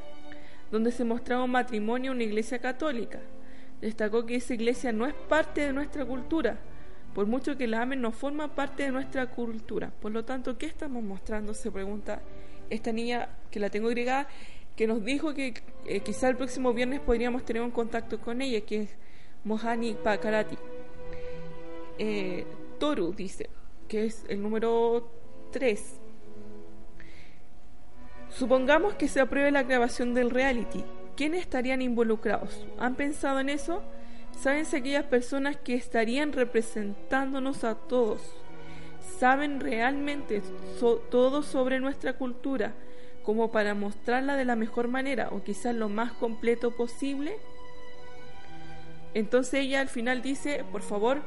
donde 0.70 0.90
se 0.90 1.04
mostraba 1.04 1.44
un 1.44 1.50
matrimonio 1.50 2.12
en 2.12 2.16
una 2.16 2.24
iglesia 2.24 2.58
católica. 2.58 3.20
Destacó 3.80 4.24
que 4.24 4.36
esa 4.36 4.54
iglesia 4.54 4.92
no 4.92 5.06
es 5.06 5.14
parte 5.14 5.60
de 5.60 5.72
nuestra 5.72 6.04
cultura, 6.04 6.56
por 7.14 7.26
mucho 7.26 7.56
que 7.56 7.66
la 7.66 7.82
amen, 7.82 8.00
no 8.00 8.10
forma 8.10 8.54
parte 8.54 8.84
de 8.84 8.90
nuestra 8.90 9.26
cultura. 9.26 9.92
Por 10.00 10.10
lo 10.10 10.24
tanto, 10.24 10.56
¿qué 10.58 10.66
estamos 10.66 11.02
mostrando? 11.02 11.54
Se 11.54 11.70
pregunta 11.70 12.20
esta 12.70 12.92
niña 12.92 13.28
que 13.50 13.60
la 13.60 13.70
tengo 13.70 13.88
agregada, 13.88 14.28
que 14.76 14.86
nos 14.86 15.04
dijo 15.04 15.34
que 15.34 15.54
eh, 15.86 16.00
quizá 16.00 16.28
el 16.28 16.36
próximo 16.36 16.72
viernes 16.72 17.00
podríamos 17.00 17.44
tener 17.44 17.62
un 17.62 17.70
contacto 17.70 18.20
con 18.20 18.42
ella, 18.42 18.60
que 18.62 18.82
es 18.82 18.90
Mohani 19.44 19.94
Pakarati. 19.94 20.56
Eh, 21.98 22.44
Toru 22.78 23.12
dice, 23.12 23.48
que 23.88 24.06
es 24.06 24.24
el 24.28 24.42
número 24.42 25.08
3. 25.52 26.00
Supongamos 28.30 28.94
que 28.94 29.06
se 29.06 29.20
apruebe 29.20 29.52
la 29.52 29.62
grabación 29.62 30.12
del 30.14 30.30
reality. 30.30 30.82
¿Quiénes 31.16 31.42
estarían 31.42 31.80
involucrados? 31.80 32.66
¿Han 32.78 32.96
pensado 32.96 33.38
en 33.38 33.48
eso? 33.48 33.82
Saben 34.32 34.66
aquellas 34.66 35.04
personas 35.04 35.56
que 35.56 35.74
estarían 35.74 36.32
representándonos 36.32 37.62
a 37.62 37.76
todos. 37.76 38.43
Saben 39.18 39.60
realmente 39.60 40.42
todo 41.10 41.42
sobre 41.42 41.80
nuestra 41.80 42.14
cultura 42.14 42.74
como 43.22 43.50
para 43.50 43.74
mostrarla 43.74 44.36
de 44.36 44.44
la 44.44 44.56
mejor 44.56 44.88
manera 44.88 45.28
o 45.30 45.42
quizás 45.42 45.74
lo 45.74 45.88
más 45.88 46.12
completo 46.12 46.72
posible. 46.72 47.36
Entonces 49.14 49.60
ella 49.60 49.80
al 49.80 49.88
final 49.88 50.20
dice, 50.20 50.64
por 50.70 50.82
favor, 50.82 51.22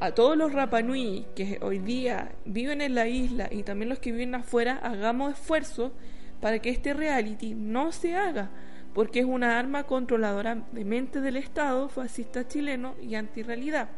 a 0.00 0.12
todos 0.12 0.36
los 0.36 0.52
Rapanui 0.52 1.26
que 1.34 1.58
hoy 1.62 1.78
día 1.78 2.32
viven 2.44 2.80
en 2.80 2.94
la 2.94 3.08
isla 3.08 3.48
y 3.50 3.62
también 3.62 3.88
los 3.88 3.98
que 3.98 4.12
viven 4.12 4.34
afuera, 4.34 4.78
hagamos 4.82 5.32
esfuerzo 5.32 5.92
para 6.40 6.58
que 6.58 6.70
este 6.70 6.92
reality 6.92 7.54
no 7.54 7.90
se 7.90 8.14
haga, 8.14 8.50
porque 8.92 9.20
es 9.20 9.24
una 9.24 9.58
arma 9.58 9.84
controladora 9.84 10.66
de 10.72 10.84
mente 10.84 11.20
del 11.20 11.36
Estado 11.36 11.88
fascista 11.88 12.46
chileno 12.46 12.94
y 13.00 13.14
antirrealidad. 13.14 13.88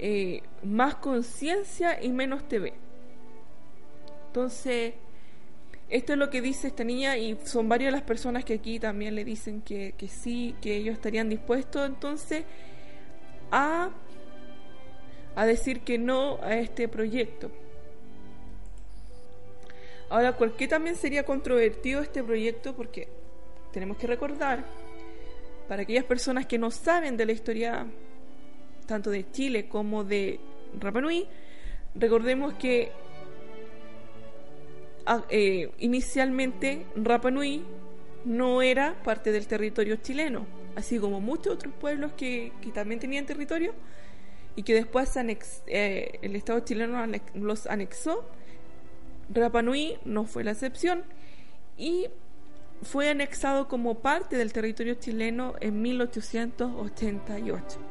Eh, 0.00 0.42
más 0.62 0.94
conciencia 0.94 2.00
y 2.00 2.10
menos 2.10 2.46
TV. 2.46 2.72
Entonces, 4.28 4.94
esto 5.88 6.12
es 6.12 6.18
lo 6.18 6.30
que 6.30 6.40
dice 6.40 6.68
esta 6.68 6.84
niña 6.84 7.16
y 7.16 7.36
son 7.44 7.68
varias 7.68 7.92
las 7.92 8.02
personas 8.02 8.44
que 8.44 8.54
aquí 8.54 8.78
también 8.78 9.16
le 9.16 9.24
dicen 9.24 9.60
que, 9.60 9.94
que 9.98 10.06
sí, 10.06 10.54
que 10.60 10.76
ellos 10.76 10.94
estarían 10.94 11.28
dispuestos 11.28 11.84
entonces 11.84 12.44
a, 13.50 13.90
a 15.34 15.46
decir 15.46 15.80
que 15.80 15.98
no 15.98 16.38
a 16.42 16.54
este 16.54 16.86
proyecto. 16.86 17.50
Ahora, 20.10 20.36
¿por 20.36 20.56
qué 20.56 20.68
también 20.68 20.94
sería 20.94 21.24
controvertido 21.24 22.02
este 22.02 22.22
proyecto? 22.22 22.76
Porque 22.76 23.08
tenemos 23.72 23.96
que 23.96 24.06
recordar, 24.06 24.64
para 25.66 25.82
aquellas 25.82 26.04
personas 26.04 26.46
que 26.46 26.56
no 26.56 26.70
saben 26.70 27.16
de 27.16 27.26
la 27.26 27.32
historia 27.32 27.86
tanto 28.88 29.10
de 29.10 29.30
Chile 29.30 29.68
como 29.68 30.02
de 30.02 30.40
Rapa 30.80 31.00
Nui, 31.00 31.28
recordemos 31.94 32.54
que 32.54 32.90
ah, 35.06 35.24
eh, 35.30 35.70
inicialmente 35.78 36.86
Rapa 36.96 37.30
Nui 37.30 37.62
no 38.24 38.62
era 38.62 39.00
parte 39.04 39.30
del 39.30 39.46
territorio 39.46 39.96
chileno, 39.96 40.46
así 40.74 40.98
como 40.98 41.20
muchos 41.20 41.54
otros 41.54 41.72
pueblos 41.74 42.12
que, 42.16 42.52
también 42.74 42.98
tenían 42.98 43.26
territorio 43.26 43.74
y 44.56 44.64
que 44.64 44.74
después 44.74 45.14
eh, 45.66 46.18
el 46.22 46.34
Estado 46.34 46.60
chileno 46.60 47.04
los 47.34 47.66
anexó 47.66 48.24
Rapa 49.32 49.62
Nui 49.62 49.98
no 50.04 50.24
fue 50.24 50.42
la 50.42 50.50
excepción 50.52 51.04
y 51.76 52.06
fue 52.82 53.10
anexado 53.10 53.68
como 53.68 54.00
parte 54.00 54.36
del 54.36 54.52
territorio 54.52 54.94
chileno 54.94 55.54
en 55.60 55.80
1888. 55.82 57.87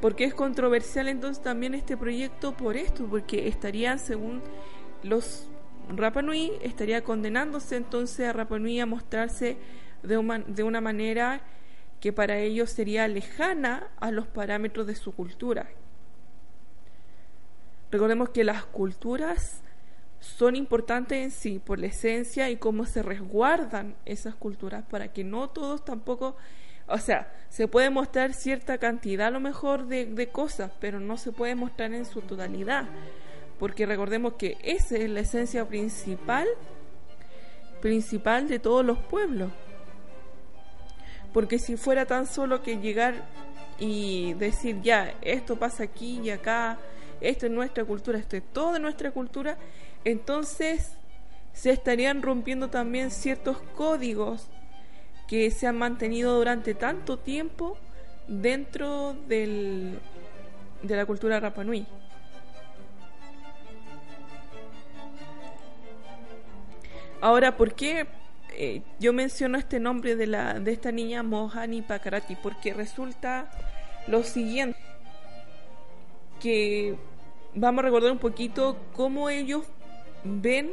¿Por 0.00 0.14
qué 0.14 0.24
es 0.24 0.34
controversial 0.34 1.08
entonces 1.08 1.42
también 1.42 1.74
este 1.74 1.96
proyecto? 1.96 2.56
Por 2.56 2.76
esto, 2.76 3.06
porque 3.06 3.48
estarían, 3.48 3.98
según 3.98 4.42
los 5.02 5.48
Rapa 5.88 6.22
Nui, 6.22 6.52
estaría 6.62 7.02
condenándose 7.02 7.76
entonces 7.76 8.28
a 8.28 8.32
Rapa 8.32 8.58
Nui 8.58 8.78
a 8.80 8.86
mostrarse 8.86 9.56
de 10.02 10.18
una, 10.18 10.38
de 10.40 10.62
una 10.62 10.80
manera 10.80 11.40
que 12.00 12.12
para 12.12 12.38
ellos 12.38 12.70
sería 12.70 13.08
lejana 13.08 13.88
a 13.98 14.10
los 14.10 14.26
parámetros 14.26 14.86
de 14.86 14.94
su 14.94 15.12
cultura. 15.12 15.68
Recordemos 17.90 18.30
que 18.30 18.44
las 18.44 18.64
culturas 18.64 19.62
son 20.20 20.56
importantes 20.56 21.22
en 21.24 21.30
sí 21.30 21.58
por 21.58 21.78
la 21.78 21.86
esencia 21.86 22.50
y 22.50 22.56
cómo 22.56 22.84
se 22.84 23.02
resguardan 23.02 23.94
esas 24.04 24.34
culturas 24.34 24.84
para 24.90 25.12
que 25.12 25.24
no 25.24 25.48
todos 25.48 25.84
tampoco, 25.84 26.36
o 26.88 26.98
sea, 26.98 27.32
se 27.48 27.68
puede 27.68 27.90
mostrar 27.90 28.32
cierta 28.32 28.78
cantidad 28.78 29.28
a 29.28 29.30
lo 29.30 29.40
mejor 29.40 29.86
de, 29.86 30.06
de 30.06 30.28
cosas, 30.28 30.70
pero 30.80 31.00
no 31.00 31.16
se 31.16 31.32
puede 31.32 31.54
mostrar 31.54 31.92
en 31.92 32.04
su 32.04 32.20
totalidad, 32.20 32.84
porque 33.58 33.86
recordemos 33.86 34.34
que 34.34 34.58
esa 34.62 34.96
es 34.96 35.08
la 35.10 35.20
esencia 35.20 35.66
principal, 35.66 36.46
principal 37.80 38.48
de 38.48 38.58
todos 38.58 38.84
los 38.84 38.98
pueblos, 38.98 39.50
porque 41.32 41.58
si 41.58 41.76
fuera 41.76 42.06
tan 42.06 42.26
solo 42.26 42.62
que 42.62 42.78
llegar 42.78 43.14
y 43.78 44.34
decir 44.34 44.80
ya, 44.82 45.14
esto 45.20 45.56
pasa 45.56 45.84
aquí 45.84 46.20
y 46.20 46.30
acá, 46.30 46.78
esto 47.20 47.46
es 47.46 47.52
nuestra 47.52 47.84
cultura, 47.84 48.18
esto 48.18 48.36
es 48.36 48.44
toda 48.52 48.78
nuestra 48.78 49.10
cultura, 49.10 49.56
entonces 50.04 50.92
se 51.52 51.70
estarían 51.70 52.22
rompiendo 52.22 52.68
también 52.68 53.10
ciertos 53.10 53.58
códigos 53.74 54.48
que 55.28 55.50
se 55.50 55.66
han 55.66 55.78
mantenido 55.78 56.36
durante 56.36 56.74
tanto 56.74 57.18
tiempo 57.18 57.76
dentro 58.28 59.14
del, 59.28 59.98
de 60.82 60.96
la 60.96 61.06
cultura 61.06 61.40
Rapa 61.40 61.64
Nui. 61.64 61.86
Ahora, 67.20 67.56
¿por 67.56 67.74
qué 67.74 68.06
eh, 68.52 68.82
yo 69.00 69.12
menciono 69.12 69.58
este 69.58 69.80
nombre 69.80 70.16
de, 70.16 70.26
la, 70.26 70.60
de 70.60 70.72
esta 70.72 70.92
niña 70.92 71.22
Mohani 71.22 71.82
Pakarati? 71.82 72.36
Porque 72.36 72.74
resulta 72.74 73.50
lo 74.06 74.22
siguiente, 74.22 74.78
que 76.40 76.94
vamos 77.54 77.80
a 77.80 77.86
recordar 77.86 78.12
un 78.12 78.18
poquito 78.18 78.76
cómo 78.92 79.30
ellos 79.30 79.64
ven 80.22 80.70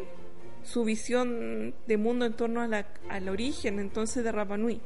su 0.64 0.84
visión 0.84 1.74
de 1.88 1.98
mundo 1.98 2.26
en 2.26 2.34
torno 2.34 2.62
a 2.62 2.68
la, 2.68 2.86
al 3.10 3.30
origen 3.30 3.80
entonces 3.80 4.24
de 4.24 4.32
Rapa 4.32 4.58
Nui. 4.58 4.82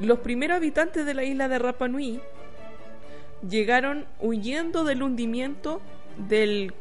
Los 0.00 0.20
primeros 0.20 0.56
habitantes 0.56 1.04
de 1.06 1.14
la 1.14 1.24
isla 1.24 1.48
de 1.48 1.58
Rapa 1.58 1.88
Nui 1.88 2.20
llegaron 3.48 4.06
huyendo 4.20 4.84
del 4.84 5.02
hundimiento 5.02 5.80
del, 6.28 6.74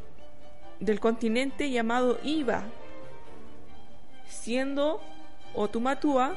del 0.80 1.00
continente 1.00 1.70
llamado 1.70 2.20
Iva, 2.24 2.64
siendo 4.28 5.02
Otumatua 5.54 6.36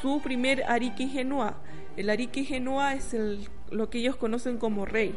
su 0.00 0.20
primer 0.20 0.64
Ariki 0.64 1.08
Genua. 1.08 1.56
El 1.96 2.10
Ariki 2.10 2.44
Genua 2.44 2.94
es 2.94 3.14
el, 3.14 3.48
lo 3.70 3.90
que 3.90 3.98
ellos 3.98 4.16
conocen 4.16 4.58
como 4.58 4.86
rey, 4.86 5.14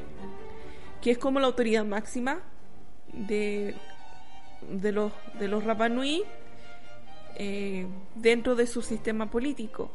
que 1.02 1.12
es 1.12 1.18
como 1.18 1.40
la 1.40 1.48
autoridad 1.48 1.86
máxima 1.86 2.40
de, 3.14 3.76
de 4.70 4.92
los, 4.92 5.12
de 5.40 5.48
los 5.48 5.64
Rapanui 5.64 6.24
eh, 7.36 7.88
dentro 8.16 8.56
de 8.56 8.68
su 8.68 8.82
sistema 8.82 9.30
político. 9.30 9.92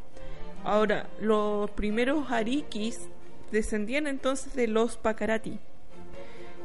Ahora, 0.64 1.08
los 1.20 1.70
primeros 1.70 2.30
Arikis 2.30 3.08
descendían 3.52 4.06
entonces 4.06 4.54
de 4.54 4.66
los 4.66 4.96
Pakarati. 4.96 5.58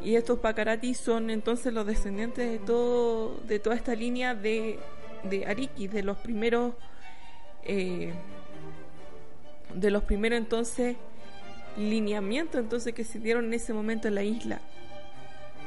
Y 0.04 0.16
estos 0.16 0.40
Pakarati 0.40 0.96
son 0.96 1.30
entonces 1.30 1.72
los 1.74 1.86
descendientes 1.86 2.50
de 2.50 2.58
todo 2.58 3.38
de 3.48 3.60
toda 3.60 3.76
esta 3.76 3.94
línea 3.94 4.34
de, 4.34 4.80
de 5.24 5.46
Arikis, 5.46 5.92
de 5.92 6.02
los 6.02 6.18
primeros 6.18 6.74
eh, 7.64 8.14
de 9.76 9.92
los 9.92 10.04
primeros 10.04 10.40
entonces 10.40 10.98
lineamientos 11.78 12.60
entonces 12.60 12.94
que 12.94 13.04
se 13.04 13.20
dieron 13.20 13.46
en 13.46 13.54
ese 13.54 13.74
momento 13.74 14.08
en 14.08 14.16
la 14.16 14.24
isla. 14.24 14.62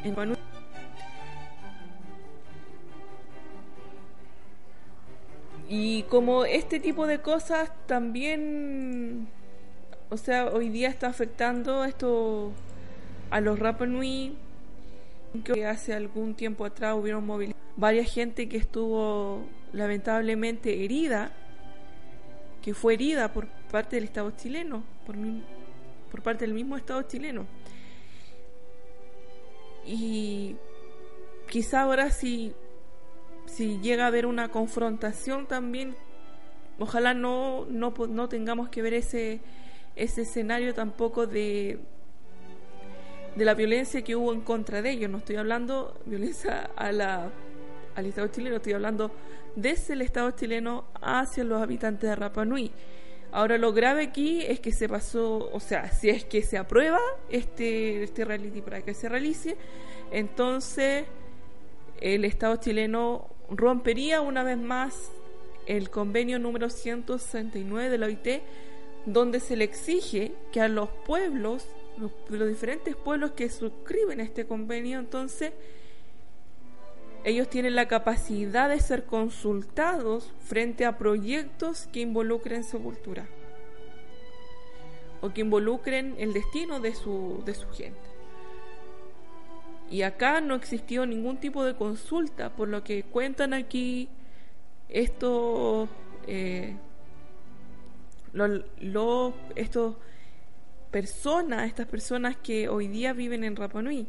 En 0.02 0.14
Y 5.76 6.04
como 6.04 6.44
este 6.44 6.78
tipo 6.78 7.08
de 7.08 7.20
cosas 7.20 7.68
también, 7.87 9.26
o 10.08 10.16
sea, 10.16 10.46
hoy 10.46 10.68
día 10.68 10.88
está 10.88 11.08
afectando 11.08 11.82
esto 11.84 12.52
a 13.30 13.40
los 13.40 13.58
Rapa 13.58 13.84
Nui, 13.84 14.37
que 15.42 15.66
hace 15.66 15.92
algún 15.92 16.37
tiempo 16.37 16.64
atrás 16.64 16.94
hubieron 16.94 17.26
móviles, 17.26 17.56
varias 17.76 18.08
gente 18.08 18.48
que 18.48 18.56
estuvo 18.56 19.48
lamentablemente 19.72 20.84
herida, 20.84 21.32
que 22.62 22.72
fue 22.72 22.94
herida 22.94 23.32
por 23.32 23.48
parte 23.72 23.96
del 23.96 24.04
Estado 24.04 24.30
chileno, 24.30 24.84
por, 25.04 25.16
por 26.08 26.22
parte 26.22 26.44
del 26.44 26.54
mismo 26.54 26.76
Estado 26.76 27.02
chileno. 27.02 27.46
Y 29.84 30.54
quizá 31.50 31.80
ahora 31.80 32.12
sí 32.12 32.54
si 33.54 33.78
llega 33.78 34.04
a 34.04 34.06
haber 34.08 34.26
una 34.26 34.48
confrontación 34.48 35.46
también, 35.46 35.94
ojalá 36.78 37.14
no, 37.14 37.66
no, 37.70 37.94
no 38.08 38.28
tengamos 38.28 38.68
que 38.68 38.82
ver 38.82 38.94
ese, 38.94 39.40
ese 39.94 40.22
escenario 40.22 40.74
tampoco 40.74 41.28
de, 41.28 41.78
de 43.36 43.44
la 43.44 43.54
violencia 43.54 44.02
que 44.02 44.16
hubo 44.16 44.32
en 44.32 44.40
contra 44.40 44.82
de 44.82 44.90
ellos. 44.90 45.08
No 45.08 45.18
estoy 45.18 45.36
hablando 45.36 46.00
violencia 46.04 46.70
a 46.74 46.90
la, 46.90 47.30
al 47.94 48.06
Estado 48.06 48.26
chileno, 48.28 48.56
estoy 48.56 48.72
hablando 48.72 49.12
desde 49.54 49.94
el 49.94 50.02
Estado 50.02 50.32
chileno 50.32 50.86
hacia 51.00 51.44
los 51.44 51.62
habitantes 51.62 52.10
de 52.10 52.16
Rapa 52.16 52.44
Nui. 52.44 52.72
Ahora 53.30 53.56
lo 53.56 53.72
grave 53.72 54.02
aquí 54.02 54.42
es 54.42 54.58
que 54.58 54.72
se 54.72 54.88
pasó, 54.88 55.50
o 55.52 55.60
sea, 55.60 55.90
si 55.90 56.08
es 56.08 56.24
que 56.24 56.42
se 56.42 56.58
aprueba 56.58 57.00
este, 57.28 58.02
este 58.02 58.24
reality 58.24 58.62
para 58.62 58.82
que 58.82 58.94
se 58.94 59.08
realice, 59.08 59.56
entonces 60.10 61.04
el 62.00 62.24
Estado 62.24 62.56
chileno 62.56 63.33
rompería 63.50 64.20
una 64.20 64.42
vez 64.42 64.59
más 64.59 65.11
el 65.66 65.90
convenio 65.90 66.38
número 66.38 66.70
169 66.70 67.90
de 67.90 67.98
la 67.98 68.07
OIT, 68.07 68.42
donde 69.07 69.40
se 69.40 69.57
le 69.57 69.64
exige 69.64 70.33
que 70.52 70.61
a 70.61 70.68
los 70.68 70.88
pueblos, 71.07 71.66
los, 71.98 72.11
los 72.28 72.48
diferentes 72.48 72.96
pueblos 72.96 73.33
que 73.33 73.48
suscriben 73.48 74.20
este 74.20 74.46
convenio, 74.46 74.98
entonces 74.98 75.52
ellos 77.24 77.48
tienen 77.48 77.74
la 77.74 77.88
capacidad 77.88 78.68
de 78.68 78.80
ser 78.80 79.04
consultados 79.04 80.30
frente 80.40 80.85
a 80.85 80.98
proyectos 80.98 81.88
que 81.92 82.00
involucren 82.00 82.64
su 82.64 82.83
cultura 82.83 83.26
o 85.22 85.33
que 85.33 85.40
involucren 85.40 86.16
el 86.18 86.35
destino 86.35 86.80
de 86.80 86.94
su, 86.94 87.42
de 87.46 87.54
su 87.54 87.66
gente. 87.70 88.13
Y 89.90 90.02
acá 90.02 90.40
no 90.40 90.54
existió 90.54 91.06
ningún 91.06 91.36
tipo 91.38 91.64
de 91.64 91.74
consulta, 91.74 92.50
por 92.50 92.68
lo 92.68 92.82
que 92.82 93.02
cuentan 93.04 93.52
aquí 93.52 94.08
estos, 94.88 95.88
eh, 96.26 96.76
estos 99.54 99.96
personas, 100.90 101.66
estas 101.66 101.86
personas 101.86 102.36
que 102.36 102.68
hoy 102.68 102.88
día 102.88 103.12
viven 103.12 103.44
en 103.44 103.56
Rapa 103.56 103.82
Nui. 103.82 104.08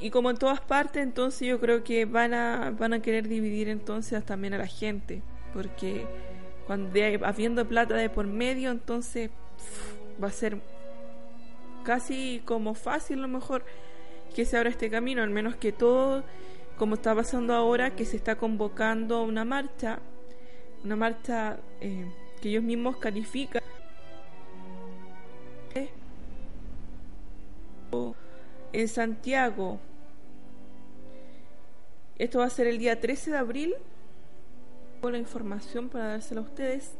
y 0.00 0.10
como 0.10 0.30
en 0.30 0.36
todas 0.36 0.60
partes, 0.60 1.02
entonces 1.02 1.46
yo 1.46 1.60
creo 1.60 1.84
que 1.84 2.06
van 2.06 2.32
a, 2.32 2.70
van 2.70 2.94
a 2.94 3.02
querer 3.02 3.28
dividir 3.28 3.68
entonces 3.68 4.24
también 4.24 4.54
a 4.54 4.58
la 4.58 4.66
gente, 4.66 5.22
porque 5.52 6.06
cuando 6.70 7.00
habiendo 7.26 7.66
plata 7.66 7.96
de 7.96 8.08
por 8.08 8.28
medio, 8.28 8.70
entonces 8.70 9.28
va 10.22 10.28
a 10.28 10.30
ser 10.30 10.56
casi 11.82 12.42
como 12.44 12.74
fácil 12.74 13.18
a 13.18 13.22
lo 13.22 13.26
mejor 13.26 13.64
que 14.36 14.44
se 14.44 14.56
abra 14.56 14.70
este 14.70 14.88
camino, 14.88 15.20
al 15.20 15.30
menos 15.30 15.56
que 15.56 15.72
todo, 15.72 16.22
como 16.78 16.94
está 16.94 17.12
pasando 17.12 17.54
ahora, 17.54 17.96
que 17.96 18.04
se 18.04 18.16
está 18.16 18.36
convocando 18.36 19.24
una 19.24 19.44
marcha, 19.44 19.98
una 20.84 20.94
marcha 20.94 21.58
eh, 21.80 22.06
que 22.40 22.50
ellos 22.50 22.62
mismos 22.62 22.98
califican. 22.98 23.60
En 28.72 28.86
Santiago, 28.86 29.80
esto 32.16 32.38
va 32.38 32.44
a 32.44 32.50
ser 32.50 32.68
el 32.68 32.78
día 32.78 33.00
13 33.00 33.32
de 33.32 33.38
abril 33.38 33.74
la 35.08 35.18
información 35.18 35.88
para 35.88 36.08
dársela 36.08 36.42
a 36.42 36.44
ustedes. 36.44 36.98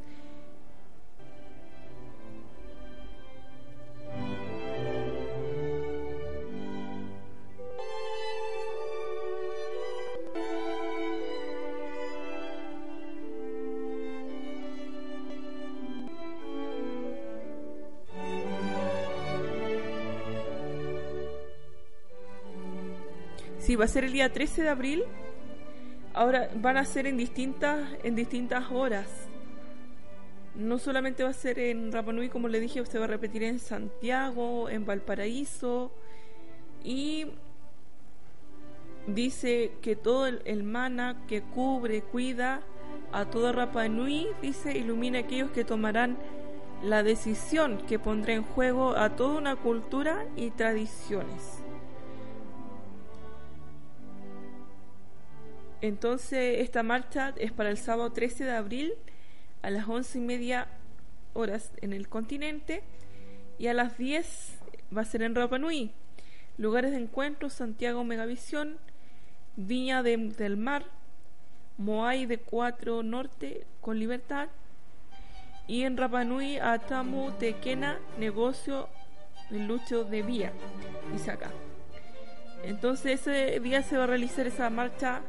Sí, 23.59 23.77
va 23.77 23.85
a 23.85 23.89
ser 23.89 24.05
el 24.05 24.13
día 24.13 24.33
13 24.33 24.63
de 24.63 24.69
abril 24.69 25.05
Ahora 26.21 26.51
van 26.55 26.77
a 26.77 26.85
ser 26.85 27.07
en 27.07 27.17
distintas, 27.17 27.81
en 28.05 28.15
distintas 28.15 28.71
horas. 28.71 29.07
No 30.55 30.77
solamente 30.77 31.23
va 31.23 31.31
a 31.31 31.33
ser 31.33 31.59
en 31.59 31.91
Rapanui, 31.91 32.29
como 32.29 32.47
le 32.49 32.61
dije, 32.61 32.83
usted 32.83 33.01
va 33.01 33.05
a 33.05 33.09
repetir 33.09 33.43
en 33.43 33.59
Santiago, 33.59 34.69
en 34.69 34.85
Valparaíso. 34.85 35.91
Y 36.85 37.25
dice 39.07 39.73
que 39.81 39.97
todo 39.97 40.27
el, 40.27 40.63
mana 40.63 41.23
que 41.27 41.41
cubre, 41.41 42.03
cuida 42.03 42.61
a 43.13 43.25
toda 43.25 43.53
Rapanui, 43.53 44.29
dice, 44.43 44.77
ilumina 44.77 45.21
a 45.21 45.23
aquellos 45.23 45.53
que 45.53 45.65
tomarán 45.65 46.19
la 46.83 47.03
decisión 47.03 47.79
que 47.89 47.99
pondrá 47.99 48.35
en 48.35 48.43
juego 48.43 48.95
a 48.95 49.17
toda 49.17 49.39
una 49.39 49.57
cultura 49.57 50.27
y 50.37 50.51
tradiciones. 50.51 51.60
Entonces, 55.83 56.61
esta 56.61 56.83
marcha 56.83 57.35
es 57.39 57.53
para 57.53 57.71
el 57.71 57.79
sábado 57.79 58.11
13 58.13 58.45
de 58.45 58.53
abril 58.53 58.95
a 59.63 59.71
las 59.71 59.89
once 59.89 60.19
y 60.19 60.21
media 60.21 60.69
horas 61.33 61.73
en 61.81 61.93
el 61.93 62.09
continente 62.09 62.83
y 63.59 63.69
a 63.69 63.75
las 63.75 63.97
10 63.97 64.59
va 64.97 65.03
a 65.03 65.05
ser 65.05 65.23
en 65.23 65.35
Rapa 65.35 65.59
Nui. 65.59 65.93
Lugares 66.59 66.91
de 66.91 66.99
encuentro: 66.99 67.49
Santiago 67.49 68.05
Megavisión, 68.05 68.79
Viña 69.57 70.03
del 70.03 70.57
Mar, 70.57 70.85
Moai 71.79 72.27
de 72.27 72.39
4 72.39 73.03
Norte 73.03 73.67
con 73.81 73.99
Libertad 73.99 74.49
y 75.67 75.85
en 75.85 75.97
Rapa 75.97 76.25
Nui, 76.25 76.59
Atamu, 76.59 77.31
Tequena, 77.33 77.99
Negocio, 78.19 78.89
Lucho 79.51 80.05
de 80.05 80.23
Vía, 80.23 80.53
Isaca. 81.15 81.51
Entonces 82.65 83.21
ese 83.21 83.59
día 83.61 83.83
se 83.83 83.97
va 83.97 84.05
a 84.05 84.09
realizar 84.09 84.47
esa 84.47 84.69
marcha 84.69 85.23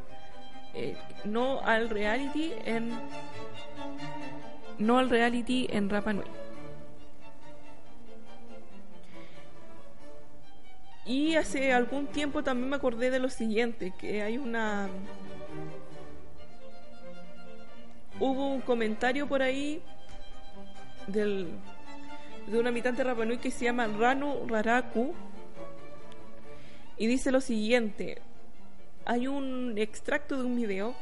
eh, 0.73 0.95
no 1.25 1.61
al 1.61 1.89
reality 1.89 2.53
en 2.65 2.91
no 4.79 4.97
al 4.97 5.09
reality 5.09 5.67
en 5.69 5.89
Rapa 5.89 6.13
Nui. 6.13 6.25
Y 11.05 11.35
hace 11.35 11.73
algún 11.73 12.07
tiempo 12.07 12.43
también 12.43 12.69
me 12.69 12.75
acordé 12.75 13.09
de 13.09 13.19
lo 13.19 13.29
siguiente, 13.29 13.91
que 13.99 14.21
hay 14.21 14.37
una... 14.37 14.87
Hubo 18.19 18.53
un 18.53 18.61
comentario 18.61 19.27
por 19.27 19.41
ahí 19.41 19.81
del, 21.07 21.49
de 22.47 22.59
un 22.59 22.67
habitante 22.67 23.03
de 23.03 23.09
Rapa 23.09 23.25
Nui 23.25 23.37
que 23.37 23.51
se 23.51 23.65
llama 23.65 23.87
Ranu 23.87 24.47
Raraku 24.47 25.13
y 26.97 27.07
dice 27.07 27.31
lo 27.31 27.41
siguiente. 27.41 28.21
Hay 29.05 29.27
un 29.27 29.73
extracto 29.77 30.37
de 30.37 30.43
un 30.43 30.55
video 30.55 30.95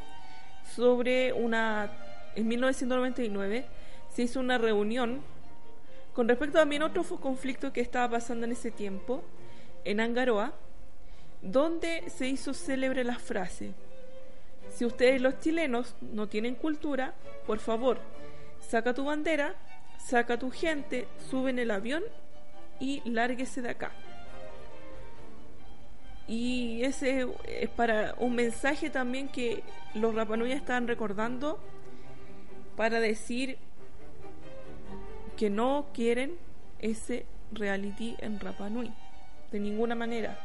sobre 0.75 1.33
una... 1.33 1.91
En 2.35 2.47
1999 2.47 3.65
se 4.13 4.21
hizo 4.21 4.39
una 4.39 4.57
reunión 4.57 5.21
con 6.13 6.27
respecto 6.27 6.59
también 6.59 6.81
a 6.81 6.87
otro 6.87 7.03
conflicto 7.03 7.73
que 7.73 7.81
estaba 7.81 8.09
pasando 8.09 8.45
en 8.45 8.51
ese 8.51 8.71
tiempo 8.71 9.23
en 9.83 9.99
Angaroa, 9.99 10.53
donde 11.41 12.09
se 12.09 12.27
hizo 12.27 12.53
célebre 12.53 13.03
la 13.03 13.17
frase, 13.17 13.73
si 14.73 14.85
ustedes 14.85 15.21
los 15.21 15.39
chilenos 15.39 15.95
no 16.01 16.27
tienen 16.27 16.55
cultura, 16.55 17.13
por 17.45 17.59
favor, 17.59 17.99
saca 18.61 18.93
tu 18.93 19.05
bandera, 19.05 19.55
saca 19.97 20.37
tu 20.37 20.51
gente, 20.51 21.07
sube 21.29 21.49
en 21.49 21.59
el 21.59 21.71
avión 21.71 22.03
y 22.79 23.01
lárguese 23.09 23.61
de 23.61 23.69
acá. 23.69 23.91
Y 26.29 26.83
ese 26.83 27.27
es 27.47 27.69
para 27.71 28.13
un 28.19 28.35
mensaje 28.35 28.91
también 28.91 29.29
que 29.29 29.63
los 29.95 30.13
Rapanui 30.13 30.51
están 30.51 30.87
recordando 30.87 31.59
para 32.77 32.99
decir 32.99 33.57
que 35.35 35.49
no 35.49 35.87
quieren 35.91 36.37
ese 36.77 37.25
reality 37.51 38.15
en 38.19 38.39
Rapanui 38.39 38.93
de 39.51 39.59
ninguna 39.59 39.95
manera. 39.95 40.39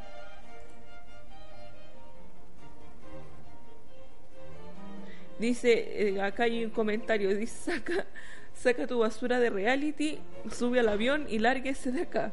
Dice, 5.38 6.09
eh, 6.09 6.23
acá 6.23 6.44
hay 6.44 6.64
un 6.64 6.70
comentario, 6.70 7.37
dice, 7.37 7.73
saca, 7.73 8.07
saca 8.55 8.87
tu 8.87 9.01
basura 9.01 9.38
de 9.38 9.51
reality, 9.51 10.18
sube 10.51 10.81
al 10.81 10.88
avión 10.88 11.27
y 11.29 11.40
lárguese 11.40 11.92
de 11.92 12.03
acá. 12.03 12.33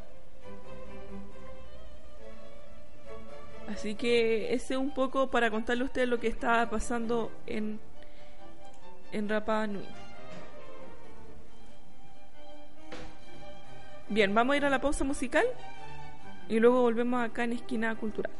Así 3.72 3.96
que 3.96 4.54
ese 4.54 4.74
es 4.74 4.80
un 4.80 4.94
poco 4.94 5.28
para 5.28 5.50
contarle 5.50 5.84
a 5.84 5.86
ustedes 5.86 6.08
lo 6.08 6.20
que 6.20 6.28
está 6.28 6.70
pasando 6.70 7.32
en, 7.48 7.80
en 9.14 9.30
Rapa 9.30 9.66
Nui. 9.66 9.86
Bien, 14.10 14.34
vamos 14.36 14.54
a 14.54 14.58
ir 14.58 14.66
a 14.66 14.70
la 14.70 14.82
pausa 14.82 15.06
musical 15.06 15.46
y 16.50 16.60
luego 16.60 16.82
volvemos 16.82 17.24
acá 17.24 17.46
en 17.46 17.54
Esquina 17.54 17.96
Cultural. 17.96 18.34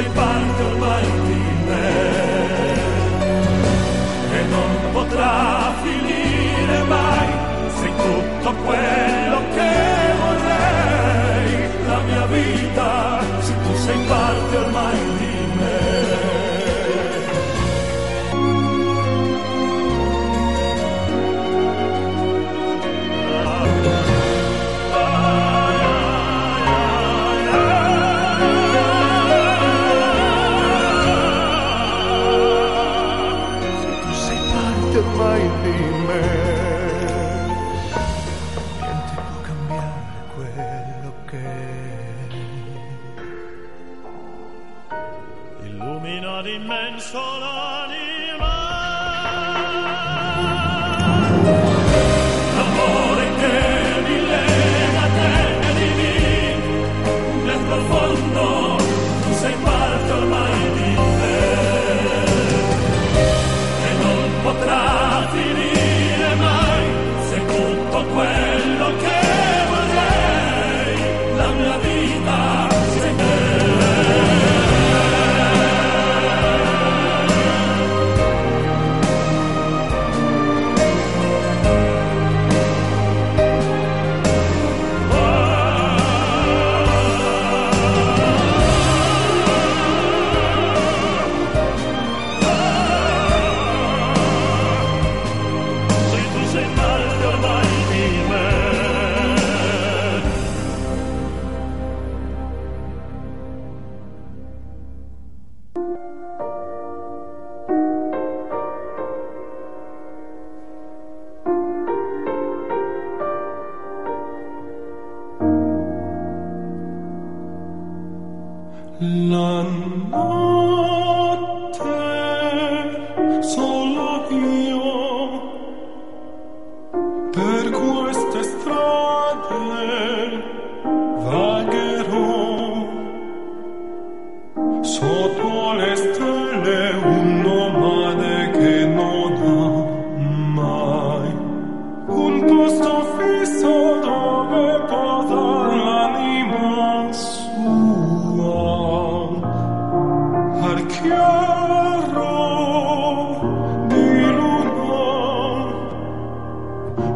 sei 0.00 0.10
parte 0.14 0.62
ormai 0.62 1.02
di 1.26 1.42
me. 1.66 1.88
E 4.32 4.42
non 4.48 4.92
potrà 4.92 5.72
finire 5.82 6.82
mai 6.88 7.28
sei 7.78 7.92
tutto 8.04 8.54
quello 8.64 9.38
che 9.54 9.72
vorrei 10.20 11.52
la 11.86 11.98
mia 12.08 12.26
vita 12.26 13.20
se 13.40 13.52
tu 13.62 13.74
sei 13.76 13.98
parte 14.08 14.56
ormai 14.56 14.98
di 14.98 15.12
me 15.12 15.19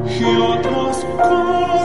și 0.09 0.25
was 0.85 1.05
gone. 1.17 1.84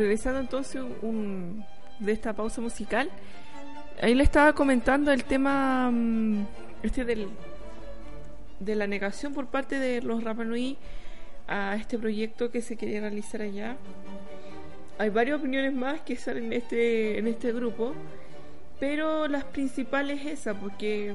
Regresando 0.00 0.40
entonces 0.40 0.82
de 1.98 2.12
esta 2.12 2.32
pausa 2.32 2.60
musical, 2.60 3.10
ahí 4.00 4.14
le 4.14 4.22
estaba 4.22 4.52
comentando 4.54 5.12
el 5.12 5.24
tema 5.24 5.90
mm, 5.92 6.46
este 6.82 7.04
del 7.04 7.28
de 8.58 8.74
la 8.76 8.86
negación 8.86 9.32
por 9.32 9.46
parte 9.46 9.78
de 9.78 10.02
los 10.02 10.22
Rapanui 10.22 10.76
a 11.48 11.76
este 11.76 11.98
proyecto 11.98 12.50
que 12.50 12.60
se 12.60 12.76
quería 12.76 13.00
realizar 13.00 13.42
allá. 13.42 13.76
Hay 14.98 15.08
varias 15.08 15.38
opiniones 15.38 15.72
más 15.72 16.00
que 16.02 16.16
salen 16.16 16.44
en 16.44 16.52
este, 16.52 17.18
en 17.18 17.26
este 17.26 17.52
grupo, 17.52 17.94
pero 18.78 19.28
las 19.28 19.44
principales 19.44 20.20
es 20.20 20.40
esa, 20.40 20.54
porque 20.54 21.14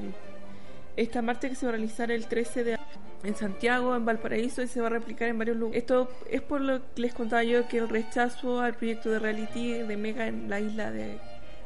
esta 0.97 1.21
marcha 1.21 1.49
que 1.49 1.55
se 1.55 1.65
va 1.65 1.69
a 1.69 1.73
realizar 1.73 2.11
el 2.11 2.25
13 2.25 2.63
de 2.63 2.77
en 3.25 3.35
Santiago, 3.35 3.95
en 3.95 4.05
Valparaíso 4.05 4.61
y 4.61 4.67
se 4.67 4.79
va 4.79 4.87
a 4.87 4.91
replicar 4.91 5.27
en 5.27 5.37
varios 5.37 5.57
lugares. 5.57 5.81
Esto 5.81 6.09
es 6.29 6.41
por 6.41 6.61
lo 6.61 6.79
que 6.93 7.01
les 7.01 7.13
contaba 7.13 7.43
yo 7.43 7.67
que 7.67 7.79
el 7.79 7.89
rechazo 7.89 8.61
al 8.61 8.75
proyecto 8.75 9.09
de 9.09 9.19
reality 9.19 9.73
de 9.73 9.97
Mega 9.97 10.27
en 10.27 10.49
la 10.49 10.59
isla 10.59 10.91
de 10.91 11.17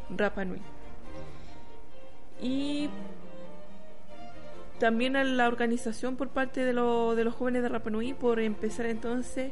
Rapa 0.09 0.45
Nui. 0.45 0.61
Y 2.41 2.89
también 4.79 5.17
a 5.17 5.23
la 5.25 5.47
organización 5.47 6.15
por 6.15 6.29
parte 6.29 6.61
de, 6.61 6.67
de 6.67 7.23
los 7.23 7.35
jóvenes 7.35 7.61
de 7.61 7.69
Rapa 7.69 7.89
Nui 7.89 8.13
por 8.13 8.39
empezar 8.39 8.85
entonces 8.85 9.51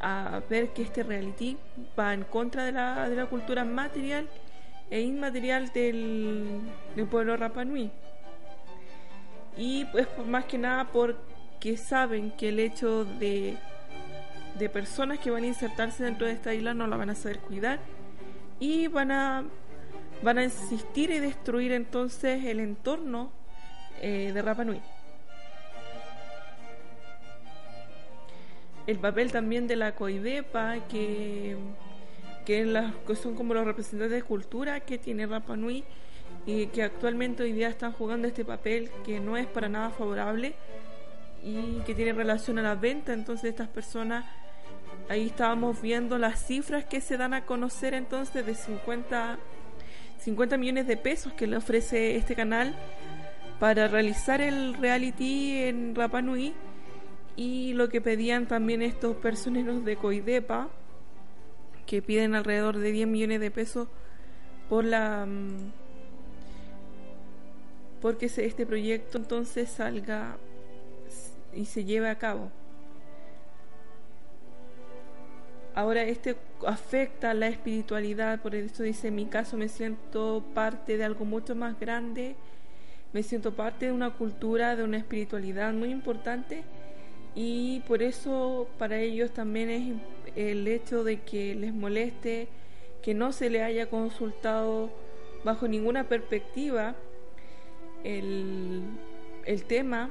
a 0.00 0.42
ver 0.50 0.74
que 0.74 0.82
este 0.82 1.02
reality 1.02 1.56
va 1.98 2.12
en 2.12 2.24
contra 2.24 2.64
de 2.64 2.72
la, 2.72 3.08
de 3.08 3.16
la 3.16 3.26
cultura 3.26 3.64
material 3.64 4.28
e 4.90 5.00
inmaterial 5.00 5.72
del, 5.72 6.60
del 6.94 7.06
pueblo 7.06 7.36
Rapa 7.38 7.64
Nui 7.64 7.90
y 9.56 9.84
pues 9.86 10.08
más 10.26 10.44
que 10.44 10.58
nada 10.58 10.88
porque 10.92 11.76
saben 11.76 12.30
que 12.32 12.48
el 12.48 12.58
hecho 12.58 13.04
de, 13.04 13.56
de 14.58 14.68
personas 14.68 15.18
que 15.18 15.30
van 15.30 15.44
a 15.44 15.46
insertarse 15.46 16.04
dentro 16.04 16.26
de 16.26 16.32
esta 16.32 16.54
isla 16.54 16.74
no 16.74 16.86
la 16.86 16.96
van 16.96 17.10
a 17.10 17.14
saber 17.14 17.38
cuidar 17.40 17.78
y 18.60 18.88
van 18.88 19.10
a 19.10 19.44
van 20.22 20.38
a 20.38 20.44
insistir 20.44 21.10
y 21.10 21.18
destruir 21.18 21.72
entonces 21.72 22.44
el 22.44 22.60
entorno 22.60 23.30
eh, 24.00 24.30
de 24.32 24.42
Rapa 24.42 24.64
Nui. 24.64 24.80
El 28.86 28.98
papel 28.98 29.32
también 29.32 29.66
de 29.66 29.76
la 29.76 29.94
COIDEPA, 29.94 30.86
que, 30.88 31.56
que, 32.44 32.90
que 33.06 33.16
son 33.16 33.34
como 33.34 33.54
los 33.54 33.64
representantes 33.64 34.10
de 34.10 34.22
cultura 34.22 34.80
que 34.80 34.98
tiene 34.98 35.26
Rapa 35.26 35.56
Nui, 35.56 35.84
y 36.46 36.66
que 36.66 36.82
actualmente 36.82 37.42
hoy 37.42 37.52
día 37.52 37.68
están 37.68 37.92
jugando 37.92 38.28
este 38.28 38.44
papel 38.44 38.90
que 39.04 39.20
no 39.20 39.36
es 39.36 39.46
para 39.46 39.68
nada 39.68 39.90
favorable 39.90 40.54
y 41.42 41.80
que 41.86 41.94
tiene 41.94 42.12
relación 42.12 42.58
a 42.58 42.62
la 42.62 42.74
venta. 42.74 43.12
Entonces 43.12 43.50
estas 43.50 43.68
personas, 43.68 44.24
ahí 45.08 45.26
estábamos 45.26 45.80
viendo 45.80 46.18
las 46.18 46.44
cifras 46.44 46.84
que 46.84 47.00
se 47.00 47.16
dan 47.16 47.34
a 47.34 47.46
conocer 47.46 47.94
entonces 47.94 48.44
de 48.44 48.54
50, 48.54 49.38
50 50.18 50.56
millones 50.58 50.86
de 50.86 50.96
pesos 50.96 51.32
que 51.32 51.46
le 51.46 51.56
ofrece 51.56 52.16
este 52.16 52.34
canal 52.34 52.74
para 53.58 53.88
realizar 53.88 54.40
el 54.40 54.74
reality 54.74 55.58
en 55.58 55.94
Rapa 55.94 56.20
Nui 56.20 56.52
y 57.36 57.72
lo 57.72 57.88
que 57.88 58.00
pedían 58.00 58.46
también 58.46 58.82
estos 58.82 59.16
personeros 59.16 59.84
de 59.84 59.96
Coidepa 59.96 60.68
que 61.86 62.02
piden 62.02 62.34
alrededor 62.34 62.78
de 62.78 62.92
10 62.92 63.08
millones 63.08 63.40
de 63.40 63.50
pesos 63.50 63.88
por 64.68 64.84
la 64.84 65.26
mm, 65.26 65.83
porque 68.04 68.26
este 68.26 68.66
proyecto 68.66 69.16
entonces 69.16 69.70
salga 69.70 70.36
y 71.54 71.64
se 71.64 71.86
lleve 71.86 72.10
a 72.10 72.18
cabo. 72.18 72.50
Ahora 75.74 76.02
este 76.02 76.36
afecta 76.66 77.32
la 77.32 77.48
espiritualidad, 77.48 78.42
por 78.42 78.54
eso 78.54 78.82
dice, 78.82 79.08
en 79.08 79.14
mi 79.14 79.24
caso 79.24 79.56
me 79.56 79.70
siento 79.70 80.44
parte 80.52 80.98
de 80.98 81.04
algo 81.04 81.24
mucho 81.24 81.54
más 81.54 81.80
grande, 81.80 82.36
me 83.14 83.22
siento 83.22 83.54
parte 83.54 83.86
de 83.86 83.92
una 83.92 84.10
cultura, 84.10 84.76
de 84.76 84.84
una 84.84 84.98
espiritualidad 84.98 85.72
muy 85.72 85.90
importante 85.90 86.62
y 87.34 87.80
por 87.88 88.02
eso 88.02 88.68
para 88.78 88.98
ellos 88.98 89.30
también 89.30 89.70
es 89.70 89.94
el 90.36 90.68
hecho 90.68 91.04
de 91.04 91.22
que 91.22 91.54
les 91.54 91.72
moleste 91.72 92.48
que 93.02 93.14
no 93.14 93.32
se 93.32 93.48
le 93.48 93.62
haya 93.62 93.88
consultado 93.88 94.90
bajo 95.42 95.66
ninguna 95.68 96.04
perspectiva 96.04 96.96
el, 98.04 98.82
el 99.46 99.64
tema 99.64 100.10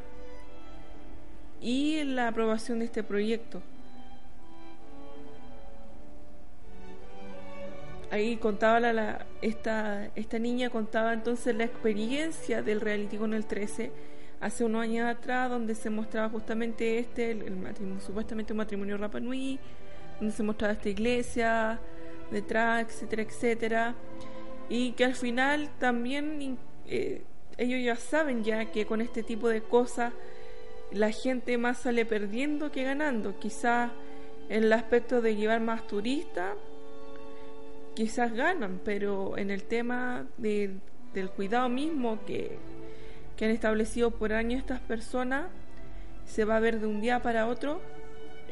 y 1.62 2.04
la 2.04 2.28
aprobación 2.28 2.80
de 2.80 2.86
este 2.86 3.04
proyecto. 3.04 3.62
Ahí 8.12 8.38
contaba 8.38 8.80
la, 8.80 9.26
esta, 9.42 10.12
esta 10.16 10.38
niña 10.38 10.70
contaba 10.70 11.14
entonces 11.14 11.56
la 11.56 11.64
experiencia 11.64 12.62
del 12.62 12.80
reality 12.80 13.18
con 13.18 13.34
el 13.34 13.46
13 13.46 13.92
hace 14.40 14.66
unos 14.66 14.84
años 14.84 15.08
atrás 15.10 15.50
donde 15.50 15.74
se 15.74 15.90
mostraba 15.90 16.30
justamente 16.30 17.00
este, 17.00 17.32
el, 17.32 17.56
matrimonio, 17.56 18.02
supuestamente 18.02 18.54
un 18.54 18.58
matrimonio 18.58 18.98
Rapa 18.98 19.20
Nui, 19.20 19.58
donde 20.20 20.36
se 20.36 20.44
mostraba 20.44 20.74
esta 20.74 20.90
iglesia 20.90 21.80
detrás, 22.30 22.86
etcétera, 22.88 23.22
etcétera, 23.24 23.96
y 24.70 24.92
que 24.92 25.06
al 25.06 25.16
final 25.16 25.70
también 25.80 26.58
eh, 26.86 27.24
ellos 27.58 27.84
ya 27.84 27.96
saben 27.96 28.44
ya 28.44 28.66
que 28.72 28.86
con 28.86 29.02
este 29.02 29.24
tipo 29.24 29.50
de 29.50 29.62
cosas 29.62 30.14
la 30.92 31.12
gente 31.12 31.58
más 31.58 31.80
sale 31.80 32.06
perdiendo 32.06 32.72
que 32.72 32.84
ganando. 32.84 33.40
Quizás 33.40 33.92
en 34.50 34.64
el 34.64 34.74
aspecto 34.74 35.22
de 35.22 35.36
llevar 35.36 35.62
más 35.62 35.88
turistas, 35.88 36.56
quizás 37.96 38.34
ganan, 38.34 38.80
pero 38.84 39.38
en 39.38 39.52
el 39.52 39.64
tema 39.64 40.26
del 40.38 41.30
cuidado 41.36 41.70
mismo 41.70 42.24
que, 42.26 42.58
que 43.38 43.46
han 43.46 43.52
establecido 43.52 44.12
por 44.12 44.34
años 44.34 44.60
estas 44.60 44.80
personas, 44.82 45.48
se 46.26 46.46
va 46.46 46.58
a 46.58 46.60
ver 46.60 46.80
de 46.80 46.88
un 46.88 47.02
día 47.02 47.22
para 47.22 47.48
otro 47.48 47.82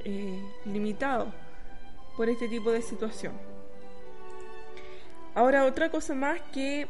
eh, 0.03 0.41
limitado 0.65 1.33
por 2.17 2.29
este 2.29 2.47
tipo 2.47 2.71
de 2.71 2.81
situación. 2.81 3.33
Ahora, 5.33 5.65
otra 5.65 5.89
cosa 5.89 6.13
más 6.13 6.41
que 6.53 6.87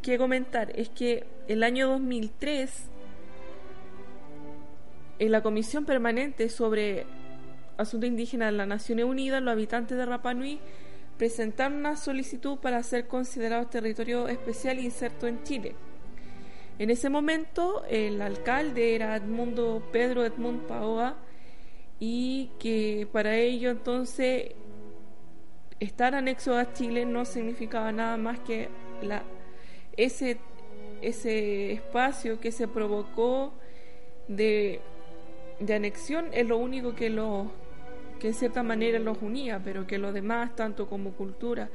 que 0.00 0.18
comentar 0.18 0.72
es 0.74 0.88
que 0.88 1.26
el 1.48 1.62
año 1.62 1.88
2003 1.88 2.90
en 5.18 5.32
la 5.32 5.42
Comisión 5.42 5.84
Permanente 5.84 6.48
sobre 6.48 7.06
Asuntos 7.76 8.08
Indígenas 8.08 8.52
de 8.52 8.56
las 8.58 8.66
Naciones 8.66 9.04
Unidas, 9.04 9.42
los 9.42 9.52
habitantes 9.52 9.96
de 9.96 10.06
Rapa 10.06 10.34
Nui 10.34 10.60
presentaron 11.18 11.78
una 11.78 11.96
solicitud 11.96 12.58
para 12.58 12.82
ser 12.82 13.06
considerados 13.06 13.68
territorio 13.68 14.28
especial 14.28 14.78
inserto 14.78 15.26
en 15.26 15.42
Chile. 15.44 15.74
En 16.78 16.88
ese 16.88 17.10
momento 17.10 17.84
el 17.90 18.22
alcalde 18.22 18.94
era 18.94 19.16
Edmundo 19.16 19.86
Pedro 19.92 20.24
Edmund 20.24 20.62
Paoa 20.62 21.16
y 21.98 22.50
que 22.58 23.06
para 23.12 23.36
ello 23.36 23.70
entonces 23.70 24.52
estar 25.78 26.14
anexo 26.14 26.56
a 26.56 26.72
Chile 26.72 27.04
no 27.04 27.26
significaba 27.26 27.92
nada 27.92 28.16
más 28.16 28.40
que 28.40 28.70
la 29.02 29.22
ese, 29.96 30.38
ese 31.02 31.72
espacio 31.72 32.40
que 32.40 32.52
se 32.52 32.68
provocó 32.68 33.52
de, 34.28 34.80
de 35.58 35.74
anexión 35.74 36.26
es 36.32 36.46
lo 36.46 36.58
único 36.58 36.94
que 36.94 37.10
lo 37.10 37.50
que 38.20 38.28
en 38.28 38.34
cierta 38.34 38.62
manera 38.62 38.98
los 38.98 39.20
unía, 39.22 39.60
pero 39.64 39.86
que 39.86 39.98
lo 39.98 40.12
demás, 40.12 40.54
tanto 40.54 40.88
como 40.88 41.12
cultura 41.12 41.70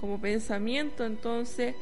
como 0.00 0.18
pensamiento, 0.18 1.04
entonces 1.04 1.74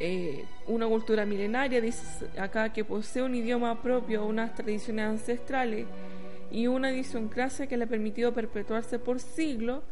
eh, 0.00 0.46
una 0.66 0.86
cultura 0.86 1.26
milenaria, 1.26 1.80
dice 1.80 2.26
acá, 2.38 2.72
que 2.72 2.84
posee 2.84 3.22
un 3.22 3.34
idioma 3.34 3.82
propio, 3.82 4.24
unas 4.24 4.54
tradiciones 4.54 5.04
ancestrales 5.04 5.86
y 6.50 6.66
una 6.68 6.90
idiosincrasia 6.90 7.66
que 7.66 7.76
le 7.76 7.84
ha 7.84 7.86
permitido 7.88 8.32
perpetuarse 8.32 8.98
por 8.98 9.20
siglos, 9.20 9.82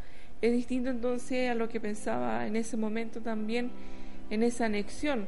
es 0.40 0.52
distinto 0.52 0.90
entonces 0.90 1.50
a 1.50 1.54
lo 1.54 1.68
que 1.68 1.80
pensaba 1.80 2.46
en 2.46 2.56
ese 2.56 2.76
momento 2.76 3.20
también 3.20 3.70
en 4.30 4.42
esa 4.42 4.66
anexión. 4.66 5.26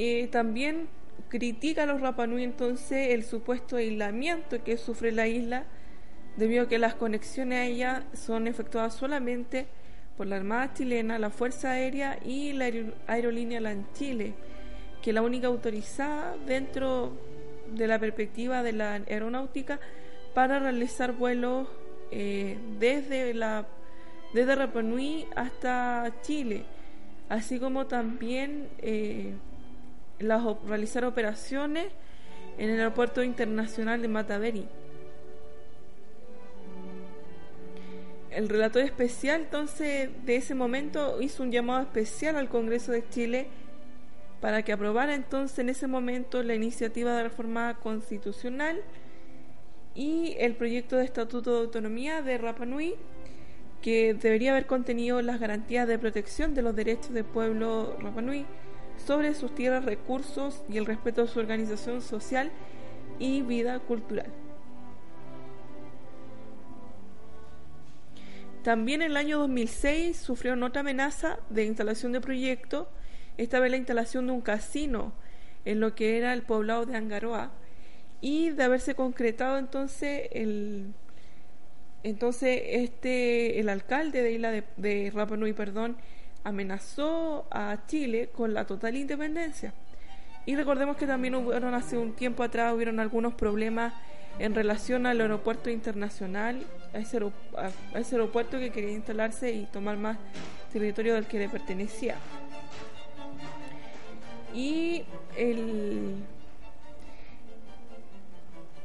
y 0.00 0.28
también 0.28 0.86
critica 1.28 1.82
a 1.82 1.86
los 1.86 2.00
Rapanui 2.00 2.44
entonces 2.44 3.10
el 3.10 3.24
supuesto 3.24 3.78
aislamiento 3.78 4.62
que 4.62 4.76
sufre 4.76 5.10
la 5.10 5.26
isla 5.26 5.64
debido 6.36 6.62
a 6.62 6.68
que 6.68 6.78
las 6.78 6.94
conexiones 6.94 7.58
a 7.58 7.64
ella 7.64 8.06
son 8.14 8.46
efectuadas 8.46 8.94
solamente 8.94 9.66
por 10.16 10.28
la 10.28 10.36
Armada 10.36 10.72
chilena, 10.72 11.18
la 11.18 11.30
Fuerza 11.30 11.72
Aérea 11.72 12.16
y 12.24 12.52
la 12.52 12.70
aerolínea 13.08 13.60
Chile 13.92 14.34
que 15.02 15.10
es 15.10 15.14
la 15.14 15.22
única 15.22 15.48
autorizada 15.48 16.36
dentro 16.46 17.12
de 17.72 17.88
la 17.88 17.98
perspectiva 17.98 18.62
de 18.62 18.74
la 18.74 18.94
aeronáutica 18.94 19.80
para 20.32 20.60
realizar 20.60 21.12
vuelos 21.12 21.66
eh, 22.10 22.58
desde 22.78 23.34
la 23.34 23.66
desde 24.32 24.54
Rapa 24.54 24.82
Nui 24.82 25.26
hasta 25.36 26.12
Chile, 26.22 26.64
así 27.28 27.58
como 27.58 27.86
también 27.86 28.68
eh, 28.78 29.32
las, 30.18 30.42
realizar 30.66 31.04
operaciones 31.04 31.86
en 32.58 32.70
el 32.70 32.78
aeropuerto 32.78 33.22
internacional 33.22 34.02
de 34.02 34.08
Mataveri. 34.08 34.68
El 38.30 38.48
relator 38.48 38.82
especial 38.82 39.42
entonces 39.42 40.10
de 40.24 40.36
ese 40.36 40.54
momento 40.54 41.22
hizo 41.22 41.42
un 41.42 41.50
llamado 41.50 41.80
especial 41.80 42.36
al 42.36 42.48
Congreso 42.48 42.92
de 42.92 43.08
Chile 43.08 43.48
para 44.40 44.62
que 44.62 44.72
aprobara 44.72 45.14
entonces 45.14 45.58
en 45.58 45.70
ese 45.70 45.86
momento 45.86 46.42
la 46.42 46.54
iniciativa 46.54 47.16
de 47.16 47.24
reforma 47.24 47.78
constitucional 47.82 48.82
y 49.98 50.36
el 50.38 50.54
proyecto 50.54 50.94
de 50.94 51.04
estatuto 51.04 51.52
de 51.52 51.58
autonomía 51.58 52.22
de 52.22 52.38
Rapa 52.38 52.64
Nui 52.64 52.94
que 53.82 54.14
debería 54.14 54.52
haber 54.52 54.66
contenido 54.66 55.20
las 55.22 55.40
garantías 55.40 55.88
de 55.88 55.98
protección 55.98 56.54
de 56.54 56.62
los 56.62 56.76
derechos 56.76 57.12
del 57.12 57.24
pueblo 57.24 57.96
Rapa 57.98 58.22
Nui 58.22 58.46
sobre 59.04 59.34
sus 59.34 59.52
tierras, 59.56 59.84
recursos 59.84 60.62
y 60.68 60.78
el 60.78 60.86
respeto 60.86 61.22
a 61.22 61.26
su 61.26 61.40
organización 61.40 62.00
social 62.00 62.52
y 63.18 63.42
vida 63.42 63.80
cultural. 63.80 64.32
También 68.62 69.02
en 69.02 69.10
el 69.10 69.16
año 69.16 69.40
2006 69.40 70.16
sufrió 70.16 70.54
otra 70.64 70.82
amenaza 70.82 71.40
de 71.50 71.64
instalación 71.64 72.12
de 72.12 72.20
proyecto, 72.20 72.88
esta 73.36 73.58
vez 73.58 73.72
la 73.72 73.78
instalación 73.78 74.28
de 74.28 74.32
un 74.32 74.42
casino 74.42 75.12
en 75.64 75.80
lo 75.80 75.96
que 75.96 76.18
era 76.18 76.32
el 76.34 76.42
poblado 76.42 76.86
de 76.86 76.96
Angaroa, 76.96 77.50
y 78.20 78.50
de 78.50 78.64
haberse 78.64 78.94
concretado 78.94 79.58
entonces 79.58 80.28
el 80.32 80.92
entonces 82.02 82.60
este 82.64 83.60
el 83.60 83.68
alcalde 83.68 84.22
de 84.22 84.32
isla 84.32 84.50
de, 84.50 84.64
de 84.76 85.10
Rapa 85.14 85.36
Nui 85.36 85.52
perdón 85.52 85.96
amenazó 86.44 87.46
a 87.50 87.76
Chile 87.86 88.30
con 88.34 88.54
la 88.54 88.66
total 88.66 88.96
independencia. 88.96 89.72
Y 90.46 90.56
recordemos 90.56 90.96
que 90.96 91.06
también 91.06 91.34
hubieron 91.34 91.74
hace 91.74 91.98
un 91.98 92.14
tiempo 92.14 92.42
atrás 92.42 92.74
hubieron 92.74 93.00
algunos 93.00 93.34
problemas 93.34 93.92
en 94.38 94.54
relación 94.54 95.04
al 95.06 95.20
aeropuerto 95.20 95.68
internacional 95.68 96.64
a 96.94 96.98
ese, 96.98 97.18
a 97.56 97.98
ese 97.98 98.14
aeropuerto 98.14 98.58
que 98.58 98.70
quería 98.70 98.92
instalarse 98.92 99.52
y 99.52 99.66
tomar 99.66 99.98
más 99.98 100.16
territorio 100.72 101.14
del 101.14 101.26
que 101.26 101.38
le 101.38 101.48
pertenecía. 101.48 102.16
Y 104.54 105.04
el 105.36 106.14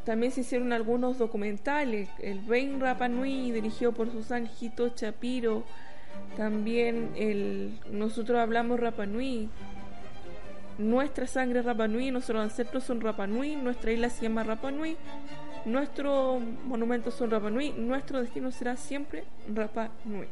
también 0.05 0.31
se 0.31 0.41
hicieron 0.41 0.73
algunos 0.73 1.17
documentales, 1.17 2.09
el 2.19 2.45
Rain 2.47 2.79
Rapa 2.79 3.07
Nui, 3.07 3.51
dirigido 3.51 3.93
por 3.93 4.11
Susan 4.11 4.49
Hito 4.59 4.89
Chapiro, 4.89 5.63
también 6.37 7.11
el 7.15 7.79
nosotros 7.89 8.39
hablamos 8.39 8.79
Rapa 8.79 9.05
Nui, 9.05 9.49
nuestra 10.77 11.27
sangre 11.27 11.59
es 11.59 11.65
Rapa 11.65 11.87
nuestros 11.87 12.41
ancestros 12.41 12.83
son 12.83 13.01
Rapa 13.01 13.27
Nui, 13.27 13.55
nuestra 13.55 13.91
isla 13.91 14.09
se 14.09 14.23
llama 14.23 14.43
Rapa 14.43 14.71
Nui, 14.71 14.97
nuestros 15.65 16.41
monumentos 16.65 17.13
son 17.13 17.31
Rapa 17.31 17.49
Nui, 17.49 17.71
nuestro 17.71 18.21
destino 18.21 18.51
será 18.51 18.75
siempre 18.75 19.23
Rapa 19.53 19.89
Nui. 20.05 20.27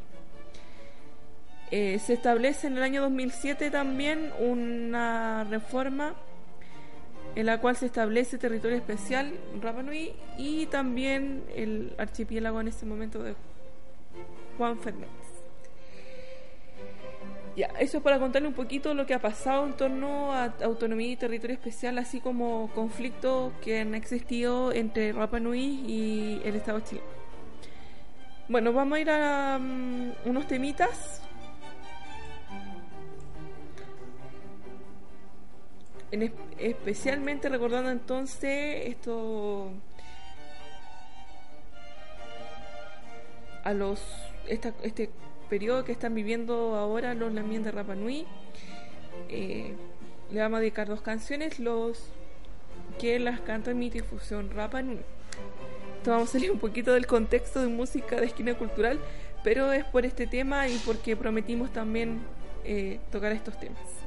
Eh, 1.72 2.00
se 2.00 2.14
establece 2.14 2.68
en 2.68 2.76
el 2.76 2.84
año 2.84 3.02
2007 3.04 3.72
también 3.72 4.34
una 4.40 5.46
reforma 5.46 6.16
en 7.36 7.46
la 7.46 7.60
cual 7.60 7.76
se 7.76 7.86
establece 7.86 8.38
territorio 8.38 8.78
especial 8.78 9.34
Rapa 9.62 9.84
Nui 9.84 10.14
y 10.38 10.66
también 10.68 11.44
el 11.56 11.94
archipiélago 11.98 12.60
en 12.62 12.68
este 12.68 12.86
momento 12.86 13.24
de 13.24 13.36
Juan 14.58 14.78
Fernández. 14.80 15.10
Ya, 17.56 17.68
eso 17.80 17.98
es 17.98 18.04
para 18.04 18.18
contarle 18.18 18.48
un 18.48 18.54
poquito 18.54 18.94
lo 18.94 19.06
que 19.06 19.14
ha 19.14 19.20
pasado 19.20 19.66
en 19.66 19.74
torno 19.74 20.34
a 20.34 20.54
autonomía 20.64 21.12
y 21.12 21.16
territorio 21.18 21.54
especial, 21.54 21.98
así 21.98 22.22
como 22.22 22.70
conflictos 22.74 23.52
que 23.62 23.82
han 23.82 23.94
existido 23.94 24.72
entre 24.72 25.12
Rapa 25.12 25.40
Nui 25.40 25.84
y 25.86 26.42
el 26.46 26.56
Estado 26.56 26.80
chileno. 26.80 27.08
Bueno, 28.48 28.74
vamos 28.74 28.98
a 28.98 29.02
ir 29.02 29.10
a 29.10 29.58
um, 29.60 30.12
unos 30.26 30.48
temitas 30.48 31.22
especialmente 36.62 37.50
recordando 37.50 37.90
entonces 37.90 38.88
esto 38.88 39.72
a 43.64 43.74
los 43.74 44.02
este 44.48 45.10
periodo 45.50 45.84
que 45.84 45.92
están 45.92 46.16
viviendo 46.16 46.76
ahora 46.76 47.14
los 47.14 47.34
Lamien 47.34 47.64
de 47.64 47.72
eh, 49.30 49.74
le 50.32 50.40
vamos 50.40 50.58
a 50.58 50.62
dedicar 50.62 50.88
dos 50.88 51.02
canciones 51.02 51.60
los 51.60 52.00
que 53.00 53.20
las 53.20 53.40
canta 53.42 53.72
en 53.72 53.80
mi 53.80 53.90
difusión 53.90 54.50
Rapa 54.52 54.82
Nui. 54.82 55.00
Vamos 56.06 56.30
a 56.30 56.32
salir 56.34 56.52
un 56.52 56.60
poquito 56.60 56.94
del 56.94 57.06
contexto 57.06 57.62
de 57.62 57.68
música 57.68 58.20
de 58.20 58.26
esquina 58.26 58.54
cultural 58.56 59.00
pero 59.44 59.72
es 59.72 59.86
por 59.86 60.06
este 60.06 60.28
tema 60.28 60.68
y 60.68 60.78
porque 60.86 61.16
prometimos 61.16 61.72
también 61.72 62.22
eh, 62.64 63.00
tocar 63.12 63.32
estos 63.32 63.60
temas 63.60 64.01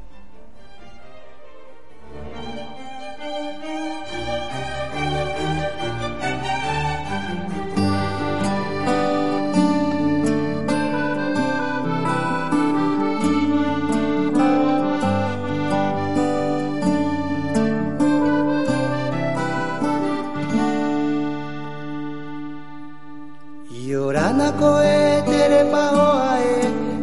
Yorana 23.88 24.48
koe 24.60 24.96
tere 25.28 25.60
pahoae 25.72 26.54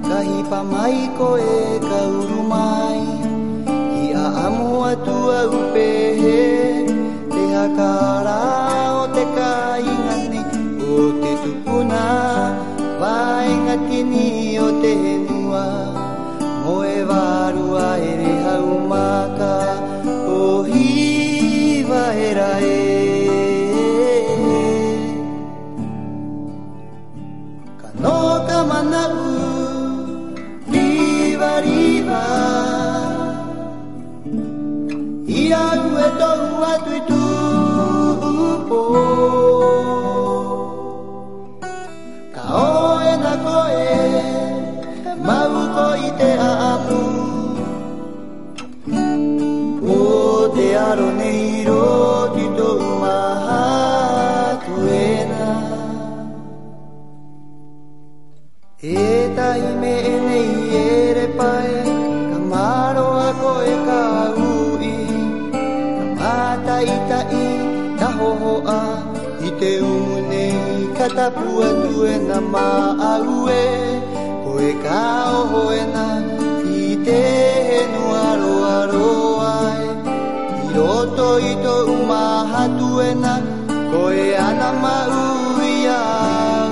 kahi 0.09 0.37
pamai 0.51 0.99
koe 1.19 1.55
kaurumai 1.89 2.30
amo 5.39 5.71
atua 7.63 8.70
katapu 71.11 71.63
e 71.67 71.71
tuena 71.83 72.37
ma'aue 72.53 73.63
koe 74.43 74.69
ka 74.83 75.03
ohoena 75.39 76.05
i 76.81 76.95
te 77.05 77.19
henu 77.69 78.03
aro 78.27 78.53
aroae 78.79 79.87
i 80.63 80.67
roto 80.75 81.29
i 81.51 81.53
to'u 81.63 81.95
mahatuena 82.11 83.33
koe 83.91 84.23
ana 84.47 84.69
ma'uiau 84.83 86.71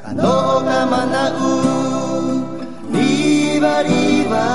ka 0.00 0.10
noho 0.20 0.56
ka 0.68 0.80
mana'u 0.92 1.52
riba 2.94 3.74
riba 3.90 4.46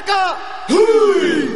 Packer! 0.00 0.36
Hui! 0.68 1.49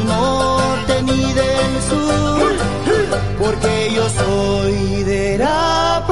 del 0.00 0.06
norte 0.06 1.02
ni 1.02 1.32
del 1.32 1.82
sur, 1.88 2.52
porque 3.38 3.92
yo 3.94 4.08
soy 4.08 5.04
de 5.04 5.38
Rapanui. 5.38 6.06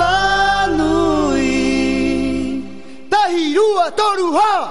Tajirúa, 3.08 3.90
Toruja. 3.94 4.67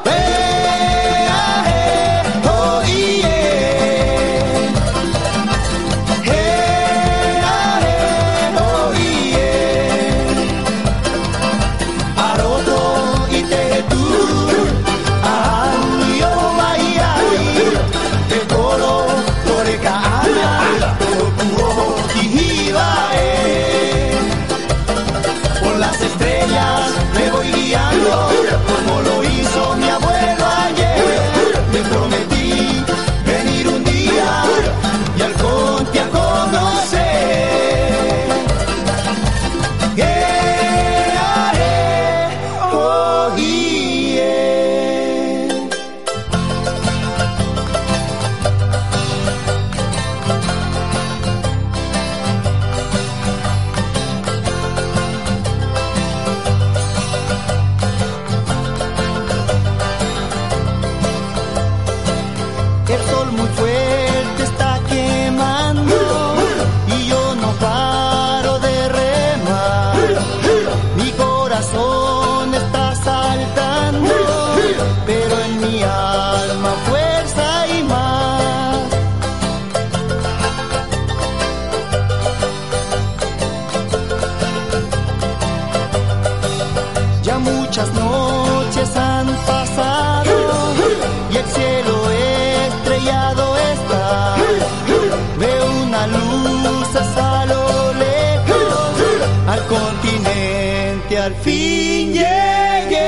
al 101.28 101.36
fin 101.44 102.14
llegué. 102.14 103.04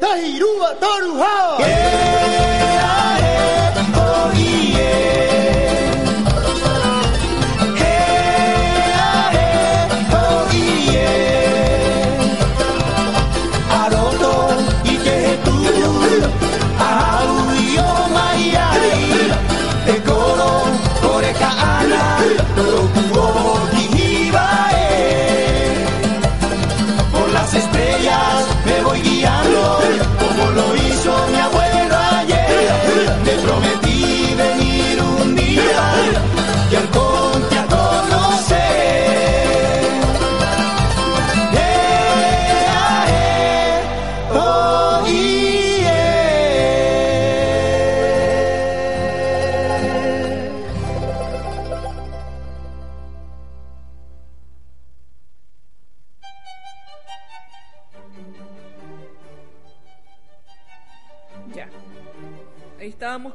Tairúa, 0.00 0.74
Toruja. 0.80 2.17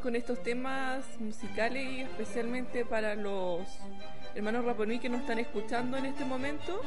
Con 0.03 0.17
estos 0.17 0.43
temas 0.43 1.05
musicales 1.19 1.89
y 1.89 2.01
especialmente 2.01 2.83
para 2.83 3.15
los 3.15 3.61
hermanos 4.35 4.65
Rapanui 4.65 4.99
que 4.99 5.07
nos 5.07 5.21
están 5.21 5.39
escuchando 5.39 5.97
en 5.97 6.05
este 6.05 6.25
momento. 6.25 6.81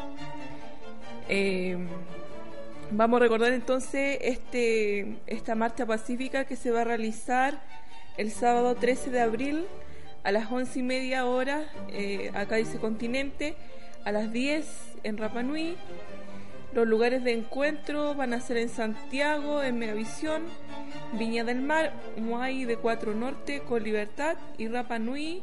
Eh, 1.26 1.78
vamos 2.90 3.16
a 3.16 3.20
recordar 3.20 3.54
entonces 3.54 4.18
este, 4.20 5.16
esta 5.26 5.54
marcha 5.54 5.86
pacífica 5.86 6.44
que 6.44 6.56
se 6.56 6.70
va 6.70 6.82
a 6.82 6.84
realizar 6.84 7.58
el 8.18 8.30
sábado 8.30 8.74
13 8.74 9.10
de 9.10 9.20
abril 9.20 9.64
a 10.22 10.30
las 10.30 10.52
once 10.52 10.80
y 10.80 10.82
media 10.82 11.24
horas, 11.24 11.64
eh, 11.88 12.30
acá 12.34 12.56
dice 12.56 12.78
continente, 12.78 13.56
a 14.04 14.12
las 14.12 14.30
10 14.30 14.66
en 15.04 15.16
Rapanui. 15.16 15.78
Los 16.76 16.86
lugares 16.86 17.24
de 17.24 17.32
encuentro 17.32 18.14
van 18.14 18.34
a 18.34 18.40
ser 18.42 18.58
en 18.58 18.68
Santiago, 18.68 19.62
en 19.62 19.78
Megavisión, 19.78 20.42
Viña 21.14 21.42
del 21.42 21.62
Mar, 21.62 21.94
Muay 22.18 22.66
de 22.66 22.76
Cuatro 22.76 23.14
Norte, 23.14 23.60
con 23.60 23.82
Libertad 23.82 24.36
y 24.58 24.68
Rapa 24.68 24.98
Nui 24.98 25.42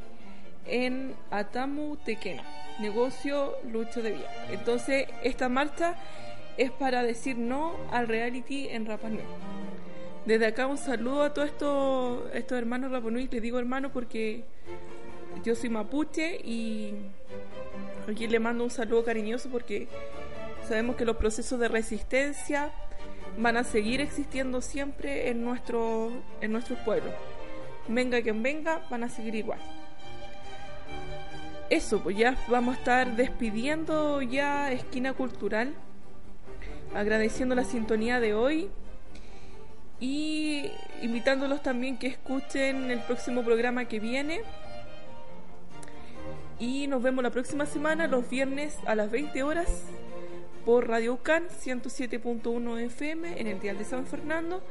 en 0.68 1.16
Atamu, 1.32 1.98
Tequena. 1.98 2.44
Negocio 2.80 3.56
Lucho 3.72 4.04
de 4.04 4.12
Vía. 4.12 4.30
Entonces, 4.52 5.08
esta 5.24 5.50
marcha 5.50 5.96
es 6.58 6.70
para 6.70 7.02
decir 7.02 7.36
no 7.36 7.78
al 7.92 8.08
reality 8.08 8.68
en 8.68 8.86
Rapa 8.86 9.10
Nui. 9.10 9.24
Desde 10.28 10.46
acá 10.46 10.68
un 10.68 10.78
saludo 10.78 11.24
a 11.24 11.34
todos 11.34 11.48
estos, 11.48 12.32
estos 12.36 12.60
hermanos 12.60 12.92
Rapa 12.92 13.10
Nui. 13.10 13.28
Les 13.28 13.42
digo 13.42 13.58
hermano 13.58 13.92
porque 13.92 14.44
yo 15.44 15.56
soy 15.56 15.72
mapuche 15.72 16.40
y 16.44 16.94
aquí 18.08 18.28
le 18.28 18.40
mando 18.40 18.64
un 18.64 18.70
saludo 18.70 19.04
cariñoso 19.04 19.50
porque 19.50 19.88
Sabemos 20.68 20.96
que 20.96 21.06
los 21.06 21.18
procesos 21.18 21.60
de 21.60 21.68
resistencia 21.68 22.72
van 23.38 23.58
a 23.58 23.64
seguir 23.64 24.02
existiendo 24.02 24.62
siempre 24.62 25.30
en, 25.30 25.44
nuestro, 25.44 26.12
en 26.42 26.52
nuestros 26.52 26.80
pueblos. 26.80 27.14
Venga 27.88 28.22
quien 28.22 28.42
venga, 28.42 28.82
van 28.90 29.04
a 29.04 29.10
seguir 29.10 29.36
igual. 29.36 29.60
Eso, 31.70 32.02
pues 32.02 32.18
ya 32.18 32.38
vamos 32.48 32.76
a 32.76 32.80
estar 32.80 33.16
despidiendo 33.16 34.22
ya 34.22 34.72
Esquina 34.72 35.14
Cultural, 35.14 35.74
agradeciendo 36.94 37.56
la 37.56 37.64
sintonía 37.64 38.20
de 38.20 38.34
hoy 38.34 38.70
y 40.00 40.72
invitándolos 41.02 41.64
también 41.64 41.98
que 41.98 42.08
escuchen 42.08 42.92
el 42.92 43.00
próximo 43.00 43.44
programa 43.44 43.86
que 43.86 44.00
viene. 44.00 44.42
Y 46.60 46.88
nos 46.88 47.02
vemos 47.02 47.24
la 47.24 47.32
próxima 47.32 47.66
semana, 47.66 48.08
los 48.08 48.30
viernes 48.30 48.78
a 48.86 48.96
las 48.96 49.10
20 49.10 49.44
horas, 49.44 49.86
por 50.66 50.88
Radio 50.88 51.14
UCAN 51.14 51.48
107.1 51.50 52.80
FM 52.80 53.40
en 53.40 53.48
el 53.48 53.60
dial 53.60 53.78
de 53.78 53.86
San 53.86 54.06
Fernando 54.06 54.62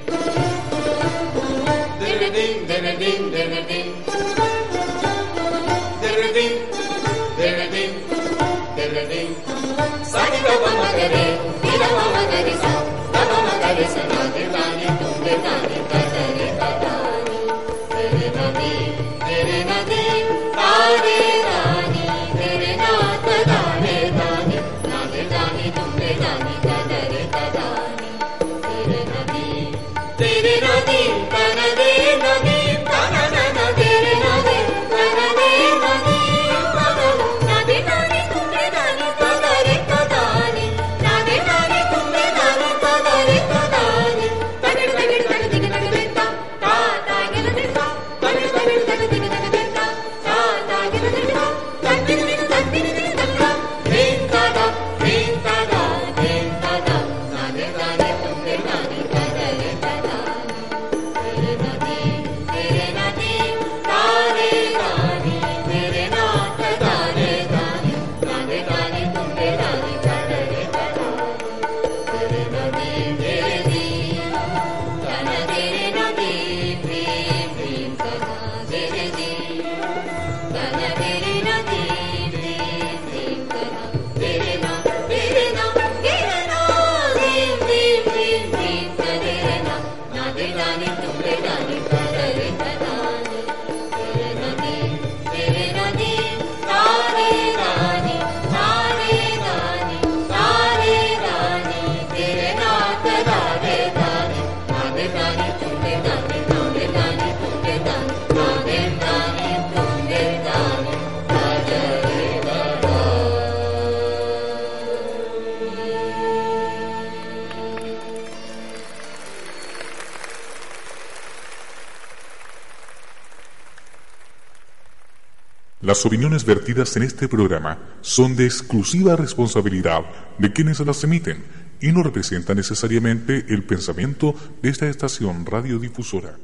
Las 125.98 126.06
opiniones 126.06 126.44
vertidas 126.44 126.96
en 126.96 127.02
este 127.02 127.26
programa 127.26 127.76
son 128.02 128.36
de 128.36 128.44
exclusiva 128.44 129.16
responsabilidad 129.16 130.04
de 130.38 130.52
quienes 130.52 130.78
las 130.78 131.02
emiten 131.02 131.42
y 131.80 131.90
no 131.90 132.04
representan 132.04 132.56
necesariamente 132.56 133.46
el 133.48 133.64
pensamiento 133.64 134.32
de 134.62 134.68
esta 134.68 134.88
estación 134.88 135.44
radiodifusora. 135.44 136.36